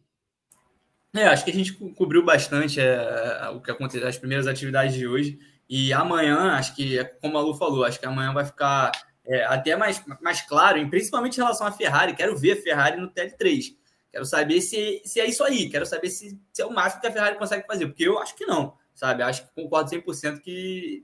[1.15, 5.07] É, acho que a gente cobriu bastante é, o que aconteceu, as primeiras atividades de
[5.07, 5.39] hoje.
[5.69, 8.91] E amanhã, acho que, como a Lu falou, acho que amanhã vai ficar
[9.25, 12.17] é, até mais, mais claro, principalmente em relação à Ferrari.
[12.17, 13.82] Quero ver a Ferrari no TL3
[14.13, 15.71] Quero saber se, se é isso aí.
[15.71, 17.87] Quero saber se, se é o máximo que a Ferrari consegue fazer.
[17.87, 19.23] Porque eu acho que não, sabe?
[19.23, 21.03] Acho que concordo 100% que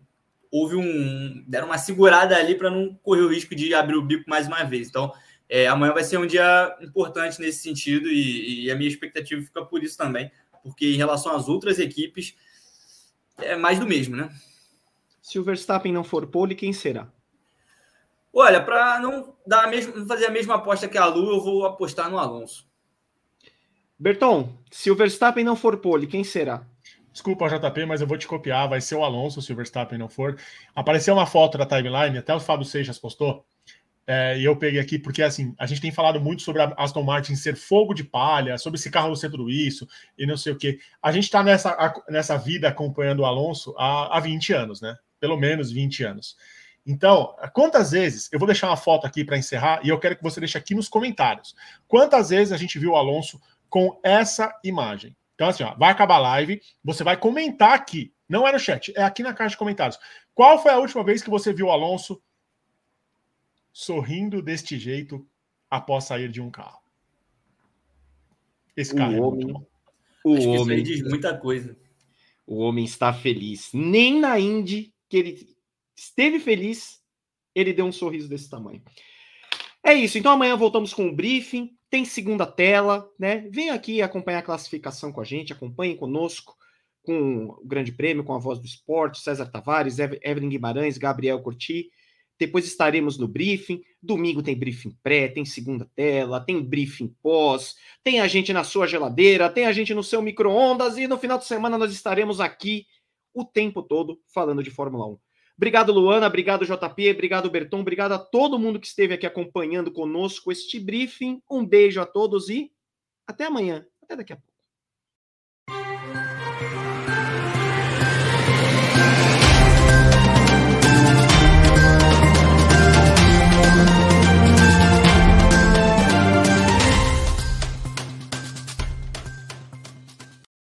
[0.53, 1.43] houve um.
[1.49, 4.63] deram uma segurada ali para não correr o risco de abrir o bico mais uma
[4.63, 4.89] vez.
[4.89, 5.11] Então,
[5.49, 9.65] é, amanhã vai ser um dia importante nesse sentido e, e, a minha expectativa fica
[9.65, 10.31] por isso também.
[10.63, 12.37] Porque em relação às outras equipes,
[13.39, 14.29] é mais do mesmo, né?
[15.23, 17.11] Se o Verstappen não for pole, quem será?
[18.33, 21.65] Olha, para não dar a mesma, fazer a mesma aposta que a Lu, eu vou
[21.65, 22.69] apostar no Alonso.
[23.99, 26.65] Berton, se o Verstappen não for pole, quem será?
[27.13, 28.69] Desculpa, JP, mas eu vou te copiar.
[28.69, 30.39] Vai ser o Alonso se o Verstappen não for.
[30.73, 33.45] Apareceu uma foto da timeline, até o Fábio Seixas postou.
[34.07, 37.03] É, e eu peguei aqui porque assim a gente tem falado muito sobre a Aston
[37.03, 40.57] Martin ser fogo de palha, sobre esse carro ser tudo isso e não sei o
[40.57, 40.79] que.
[41.03, 41.77] A gente está nessa,
[42.09, 44.97] nessa vida acompanhando o Alonso há, há 20 anos, né?
[45.19, 46.37] Pelo menos 20 anos.
[46.87, 50.23] Então, quantas vezes, eu vou deixar uma foto aqui para encerrar e eu quero que
[50.23, 51.55] você deixe aqui nos comentários.
[51.87, 53.39] Quantas vezes a gente viu o Alonso
[53.69, 55.17] com essa imagem.
[55.35, 58.13] Então, assim, ó, vai acabar a live, você vai comentar aqui.
[58.29, 59.99] Não é no chat, é aqui na caixa de comentários.
[60.35, 62.21] Qual foi a última vez que você viu o Alonso
[63.73, 65.27] sorrindo deste jeito
[65.71, 66.81] após sair de um carro?
[68.77, 69.67] Esse carro o é homem, muito bom.
[70.25, 71.77] O Acho homem diz muita coisa.
[72.47, 73.71] O homem está feliz.
[73.73, 75.57] Nem na Indy, que ele
[75.97, 77.03] esteve feliz,
[77.55, 78.83] ele deu um sorriso desse tamanho.
[79.83, 80.19] É isso.
[80.19, 83.49] Então amanhã voltamos com o briefing tem segunda tela, né?
[83.51, 86.57] Venha aqui acompanhar a classificação com a gente, acompanhe conosco
[87.03, 91.91] com o Grande Prêmio, com a Voz do Esporte, César Tavares, Evelyn Guimarães, Gabriel Curti.
[92.39, 93.83] Depois estaremos no briefing.
[94.01, 97.75] Domingo tem briefing pré, tem segunda tela, tem briefing pós,
[98.05, 101.39] tem a gente na sua geladeira, tem a gente no seu micro-ondas e no final
[101.39, 102.87] de semana nós estaremos aqui
[103.35, 105.28] o tempo todo falando de Fórmula 1.
[105.59, 106.29] Obrigado, Luana.
[106.29, 107.11] Obrigado, JP.
[107.11, 107.81] Obrigado, Berton.
[107.81, 111.43] Obrigado a todo mundo que esteve aqui acompanhando conosco este briefing.
[111.51, 112.71] Um beijo a todos e
[113.27, 113.85] até amanhã.
[114.01, 114.48] Até daqui a pouco.